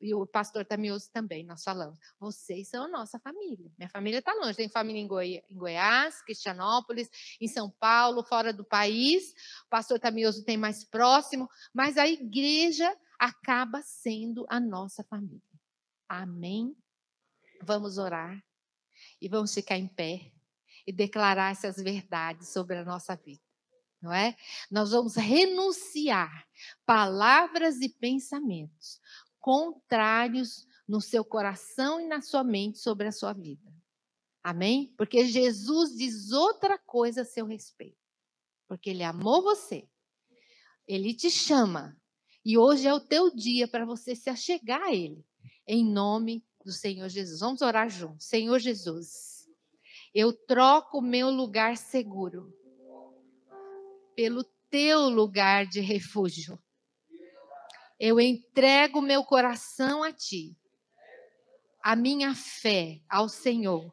e 0.00 0.14
o 0.14 0.26
pastor 0.26 0.64
Tamioso 0.64 1.10
também, 1.12 1.44
nós 1.44 1.62
falamos. 1.62 1.98
Vocês 2.18 2.68
são 2.68 2.90
nossa 2.90 3.20
família. 3.20 3.70
Minha 3.78 3.90
família 3.90 4.18
está 4.18 4.32
longe. 4.34 4.56
Tem 4.56 4.68
família 4.68 5.00
em, 5.00 5.06
Goi 5.06 5.42
em 5.48 5.56
Goiás, 5.56 6.22
Cristianópolis, 6.22 7.10
em 7.40 7.46
São 7.46 7.70
Paulo, 7.70 8.24
fora 8.24 8.52
do 8.52 8.64
país. 8.64 9.32
O 9.66 9.68
pastor 9.68 10.00
Tamioso 10.00 10.44
tem 10.44 10.56
mais 10.56 10.82
próximo, 10.82 11.48
mas 11.72 11.98
a 11.98 12.08
igreja 12.08 12.96
acaba 13.18 13.82
sendo 13.82 14.46
a 14.48 14.58
nossa 14.58 15.04
família. 15.04 15.42
Amém? 16.08 16.74
Vamos 17.62 17.98
orar 17.98 18.42
e 19.20 19.28
vamos 19.28 19.52
ficar 19.52 19.76
em 19.76 19.86
pé 19.86 20.32
e 20.86 20.92
declarar 20.92 21.52
essas 21.52 21.76
verdades 21.76 22.48
sobre 22.48 22.78
a 22.78 22.84
nossa 22.84 23.14
vida 23.14 23.49
não 24.00 24.12
é? 24.12 24.36
Nós 24.70 24.90
vamos 24.90 25.16
renunciar 25.16 26.46
palavras 26.86 27.80
e 27.80 27.88
pensamentos 27.88 29.00
contrários 29.38 30.66
no 30.86 31.00
seu 31.00 31.24
coração 31.24 32.00
e 32.00 32.06
na 32.06 32.20
sua 32.20 32.42
mente 32.42 32.78
sobre 32.78 33.06
a 33.06 33.12
sua 33.12 33.32
vida. 33.32 33.72
Amém? 34.42 34.92
Porque 34.96 35.24
Jesus 35.24 35.96
diz 35.96 36.32
outra 36.32 36.78
coisa 36.78 37.22
a 37.22 37.24
seu 37.24 37.46
respeito. 37.46 37.98
Porque 38.66 38.90
ele 38.90 39.02
amou 39.02 39.42
você. 39.42 39.88
Ele 40.86 41.14
te 41.14 41.30
chama. 41.30 41.96
E 42.44 42.56
hoje 42.56 42.86
é 42.86 42.94
o 42.94 43.00
teu 43.00 43.34
dia 43.34 43.68
para 43.68 43.84
você 43.84 44.14
se 44.14 44.30
achegar 44.30 44.82
a 44.82 44.94
ele. 44.94 45.24
Em 45.66 45.84
nome 45.84 46.44
do 46.64 46.72
Senhor 46.72 47.08
Jesus. 47.08 47.40
Vamos 47.40 47.60
orar 47.60 47.88
juntos. 47.90 48.26
Senhor 48.26 48.58
Jesus, 48.58 49.46
eu 50.14 50.32
troco 50.32 50.98
o 50.98 51.02
meu 51.02 51.30
lugar 51.30 51.76
seguro 51.76 52.52
pelo 54.20 54.44
teu 54.68 55.08
lugar 55.08 55.64
de 55.64 55.80
refúgio. 55.80 56.62
Eu 57.98 58.20
entrego 58.20 59.00
meu 59.00 59.24
coração 59.24 60.02
a 60.02 60.12
ti. 60.12 60.54
a 61.82 61.96
minha 61.96 62.34
fé 62.34 63.00
ao 63.08 63.30
Senhor. 63.30 63.90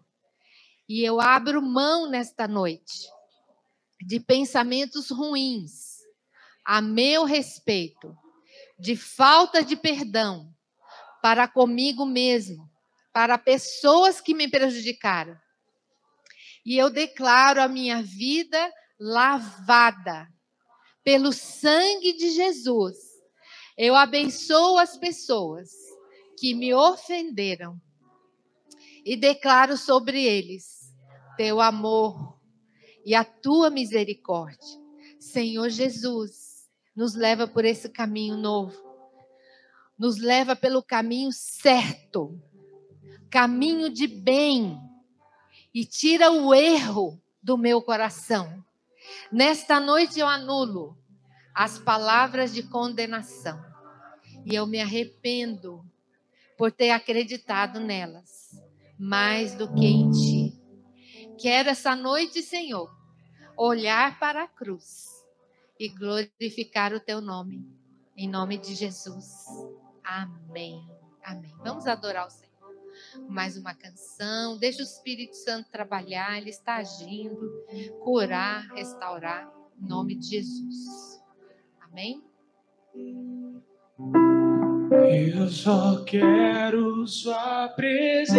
E 0.89 1.01
eu 1.01 1.21
abro 1.21 1.61
mão 1.61 2.09
nesta 2.09 2.45
noite 2.45 3.07
de 4.01 4.19
pensamentos 4.19 5.09
ruins 5.09 5.99
a 6.65 6.81
meu 6.81 7.23
respeito, 7.23 8.13
de 8.77 8.97
falta 8.97 9.63
de 9.63 9.77
perdão 9.77 10.53
para 11.21 11.47
comigo 11.47 12.05
mesmo, 12.05 12.69
para 13.13 13.37
pessoas 13.37 14.19
que 14.19 14.33
me 14.33 14.49
prejudicaram. 14.49 15.39
E 16.65 16.77
eu 16.77 16.89
declaro 16.89 17.61
a 17.61 17.69
minha 17.69 18.03
vida 18.03 18.73
lavada 18.99 20.27
pelo 21.03 21.31
sangue 21.31 22.13
de 22.13 22.31
Jesus. 22.31 22.97
Eu 23.77 23.95
abençoo 23.95 24.77
as 24.77 24.97
pessoas 24.97 25.71
que 26.37 26.53
me 26.53 26.73
ofenderam 26.73 27.79
e 29.05 29.15
declaro 29.15 29.77
sobre 29.77 30.23
eles 30.23 30.93
teu 31.37 31.61
amor 31.61 32.37
e 33.05 33.15
a 33.15 33.23
tua 33.23 33.69
misericórdia. 33.69 34.81
Senhor 35.19 35.69
Jesus, 35.69 36.67
nos 36.95 37.13
leva 37.13 37.47
por 37.47 37.63
esse 37.63 37.87
caminho 37.87 38.35
novo. 38.35 38.75
Nos 39.97 40.17
leva 40.17 40.55
pelo 40.55 40.83
caminho 40.83 41.31
certo, 41.31 42.37
caminho 43.29 43.89
de 43.89 44.07
bem, 44.07 44.77
e 45.73 45.85
tira 45.85 46.31
o 46.31 46.53
erro 46.53 47.21
do 47.41 47.57
meu 47.57 47.81
coração. 47.81 48.63
Nesta 49.31 49.79
noite 49.79 50.19
eu 50.19 50.27
anulo 50.27 50.97
as 51.53 51.79
palavras 51.79 52.53
de 52.53 52.63
condenação 52.63 53.63
e 54.45 54.55
eu 54.55 54.65
me 54.65 54.79
arrependo 54.79 55.83
por 56.57 56.71
ter 56.71 56.91
acreditado 56.91 57.79
nelas 57.79 58.51
mais 58.97 59.53
do 59.53 59.71
que 59.73 59.85
em 59.85 60.09
ti. 60.11 60.61
Quero 61.39 61.69
essa 61.69 61.95
noite, 61.95 62.41
Senhor, 62.41 62.91
olhar 63.55 64.19
para 64.19 64.43
a 64.43 64.47
cruz 64.47 65.23
e 65.79 65.87
glorificar 65.87 66.93
o 66.93 66.99
teu 66.99 67.21
nome. 67.21 67.63
Em 68.15 68.27
nome 68.27 68.57
de 68.57 68.73
Jesus. 68.73 69.45
Amém. 70.03 70.89
Amém. 71.23 71.53
Vamos 71.63 71.85
adorar 71.85 72.25
o 72.25 72.31
Senhor. 72.31 72.46
Mais 73.29 73.57
uma 73.57 73.73
canção. 73.73 74.57
Deixa 74.57 74.79
o 74.79 74.83
Espírito 74.83 75.35
Santo 75.35 75.69
trabalhar. 75.69 76.37
Ele 76.37 76.49
está 76.49 76.75
agindo, 76.75 77.65
curar, 78.03 78.67
restaurar. 78.73 79.51
Em 79.81 79.87
nome 79.87 80.15
de 80.15 80.27
Jesus. 80.27 81.21
Amém. 81.79 82.23
Eu 85.35 85.47
só 85.49 86.03
quero 86.03 87.05
sua 87.07 87.69
presença. 87.69 88.37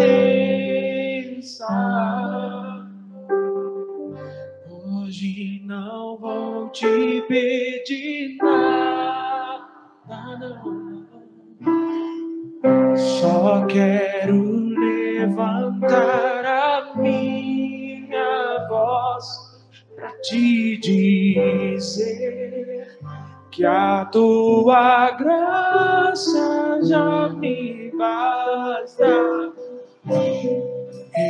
Hoje 4.70 5.62
não 5.64 6.16
vou 6.18 6.70
te 6.70 7.22
pedir 7.28 8.36
nada, 8.36 9.68
não. 10.38 11.06
Só 12.96 13.66
quero 13.66 14.67
levantar 15.28 16.46
a 16.46 16.94
minha 16.96 18.66
voz 18.68 19.24
para 19.94 20.10
te 20.22 20.78
dizer 20.78 22.18
que 23.50 23.64
a 23.64 24.06
tua 24.06 25.10
graça 25.10 26.80
já 26.84 27.28
me 27.28 27.92
basta. 27.96 29.52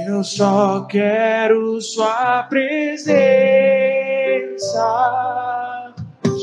Eu 0.07 0.23
só 0.23 0.83
quero 0.85 1.81
sua 1.81 2.43
presença, 2.45 3.15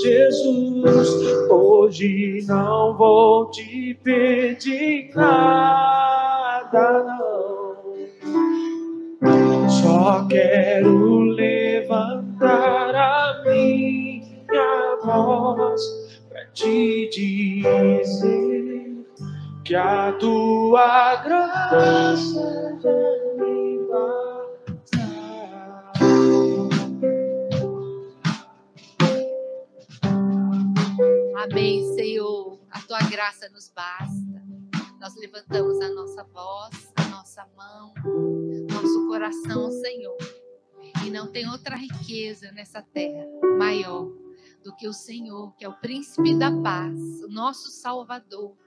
Jesus. 0.03 1.11
Hoje 1.49 2.43
não 2.47 2.97
vou 2.97 3.51
te 3.51 3.93
pedir 4.03 5.11
nada. 5.15 5.85
Só 10.05 10.27
quero 10.27 11.23
levantar 11.31 12.93
a 12.93 13.41
minha 13.43 14.97
voz 15.03 15.81
para 16.29 16.45
te 16.51 17.09
dizer 17.09 19.03
que 19.63 19.73
a 19.73 20.11
tua 20.19 21.15
graça 21.23 22.79
me 23.39 23.79
basta. 23.89 25.01
Amém, 31.35 31.83
Senhor. 31.95 32.59
A 32.69 32.79
tua 32.81 32.99
graça 33.09 33.49
nos 33.49 33.71
basta. 33.75 34.45
Nós 35.01 35.15
levantamos 35.15 35.81
a 35.81 35.89
nossa 35.89 36.23
voz, 36.25 36.93
nossa 37.15 37.47
mão, 37.56 37.93
nosso 38.69 39.08
coração 39.08 39.71
Senhor. 39.71 40.17
E 41.06 41.10
não 41.10 41.32
tem 41.32 41.47
outra 41.47 41.78
riqueza 41.78 42.51
nessa 42.51 42.82
terra 42.82 43.25
maior 43.58 44.12
do 44.62 44.75
que 44.75 44.86
o 44.86 44.91
Senhor, 44.91 45.56
que 45.56 45.63
é 45.63 45.69
o 45.69 45.80
príncipe 45.80 46.38
da 46.38 46.51
paz, 46.62 46.99
o 47.23 47.30
nosso 47.30 47.71
Salvador, 47.71 48.58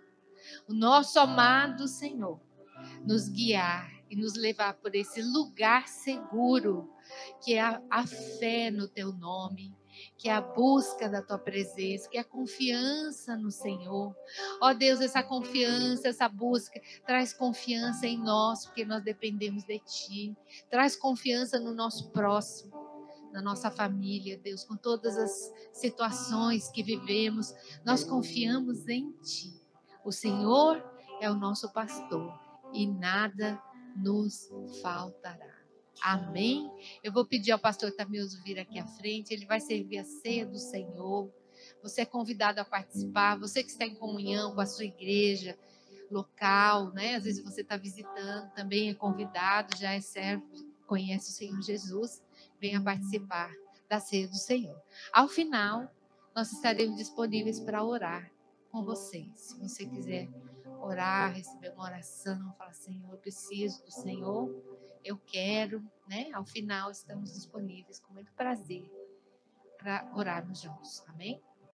o 0.66 0.72
nosso 0.72 1.18
amado 1.18 1.86
Senhor, 1.86 2.40
nos 3.04 3.28
guiar 3.28 3.92
e 4.08 4.16
nos 4.16 4.34
levar 4.34 4.74
por 4.74 4.94
esse 4.94 5.20
lugar 5.20 5.86
seguro, 5.86 6.90
que 7.44 7.52
é 7.52 7.60
a, 7.60 7.82
a 7.90 8.06
fé 8.06 8.70
no 8.70 8.88
teu 8.88 9.12
nome, 9.12 9.76
que 10.18 10.28
é 10.28 10.34
a 10.34 10.40
busca 10.40 11.08
da 11.08 11.22
tua 11.22 11.38
presença, 11.38 12.08
que 12.08 12.18
é 12.18 12.20
a 12.20 12.24
confiança 12.24 13.36
no 13.36 13.52
Senhor. 13.52 14.14
Ó 14.60 14.70
oh 14.70 14.74
Deus, 14.74 15.00
essa 15.00 15.22
confiança, 15.22 16.08
essa 16.08 16.28
busca, 16.28 16.80
traz 17.06 17.32
confiança 17.32 18.04
em 18.06 18.18
nós, 18.18 18.66
porque 18.66 18.84
nós 18.84 19.02
dependemos 19.02 19.62
de 19.62 19.78
Ti. 19.78 20.36
Traz 20.68 20.96
confiança 20.96 21.60
no 21.60 21.72
nosso 21.72 22.10
próximo 22.10 22.88
na 23.32 23.42
nossa 23.42 23.70
família, 23.70 24.38
Deus, 24.38 24.64
com 24.64 24.74
todas 24.74 25.16
as 25.18 25.52
situações 25.72 26.70
que 26.70 26.82
vivemos, 26.82 27.54
nós 27.84 28.02
confiamos 28.02 28.88
em 28.88 29.12
Ti. 29.22 29.54
O 30.02 30.10
Senhor 30.10 30.82
é 31.20 31.30
o 31.30 31.34
nosso 31.34 31.70
pastor 31.72 32.38
e 32.72 32.86
nada 32.86 33.60
nos 33.94 34.48
faltará. 34.82 35.57
Amém? 36.02 36.70
Eu 37.02 37.12
vou 37.12 37.24
pedir 37.24 37.52
ao 37.52 37.58
pastor 37.58 37.92
Tamilzo 37.92 38.42
vir 38.42 38.58
aqui 38.58 38.78
à 38.78 38.86
frente, 38.86 39.32
ele 39.32 39.46
vai 39.46 39.60
servir 39.60 39.98
a 39.98 40.04
ceia 40.04 40.46
do 40.46 40.58
Senhor. 40.58 41.30
Você 41.82 42.02
é 42.02 42.04
convidado 42.04 42.60
a 42.60 42.64
participar, 42.64 43.38
você 43.38 43.62
que 43.62 43.70
está 43.70 43.84
em 43.84 43.94
comunhão 43.94 44.54
com 44.54 44.60
a 44.60 44.66
sua 44.66 44.84
igreja 44.84 45.58
local, 46.10 46.92
né? 46.92 47.16
Às 47.16 47.24
vezes 47.24 47.44
você 47.44 47.60
está 47.60 47.76
visitando, 47.76 48.50
também 48.52 48.90
é 48.90 48.94
convidado, 48.94 49.76
já 49.76 49.92
é 49.92 50.00
servo, 50.00 50.46
conhece 50.86 51.30
o 51.30 51.34
Senhor 51.34 51.60
Jesus 51.60 52.22
venha 52.60 52.82
participar 52.82 53.52
da 53.88 54.00
ceia 54.00 54.28
do 54.28 54.36
Senhor. 54.36 54.80
Ao 55.12 55.28
final, 55.28 55.90
nós 56.34 56.52
estaremos 56.52 56.96
disponíveis 56.96 57.60
para 57.60 57.82
orar 57.82 58.30
com 58.70 58.84
vocês. 58.84 59.28
Se 59.34 59.58
você 59.58 59.86
quiser 59.86 60.28
orar, 60.80 61.34
receber 61.34 61.70
uma 61.70 61.84
oração, 61.84 62.54
falar, 62.58 62.74
Senhor, 62.74 63.10
eu 63.10 63.18
preciso 63.18 63.82
do 63.84 63.90
Senhor, 63.90 64.54
eu 65.08 65.16
quero, 65.16 65.82
né? 66.06 66.30
Ao 66.34 66.44
final, 66.44 66.90
estamos 66.90 67.32
disponíveis 67.32 67.98
com 67.98 68.12
muito 68.12 68.30
prazer 68.34 68.84
para 69.78 70.10
orarmos 70.14 70.60
juntos. 70.60 71.02
Amém? 71.08 71.40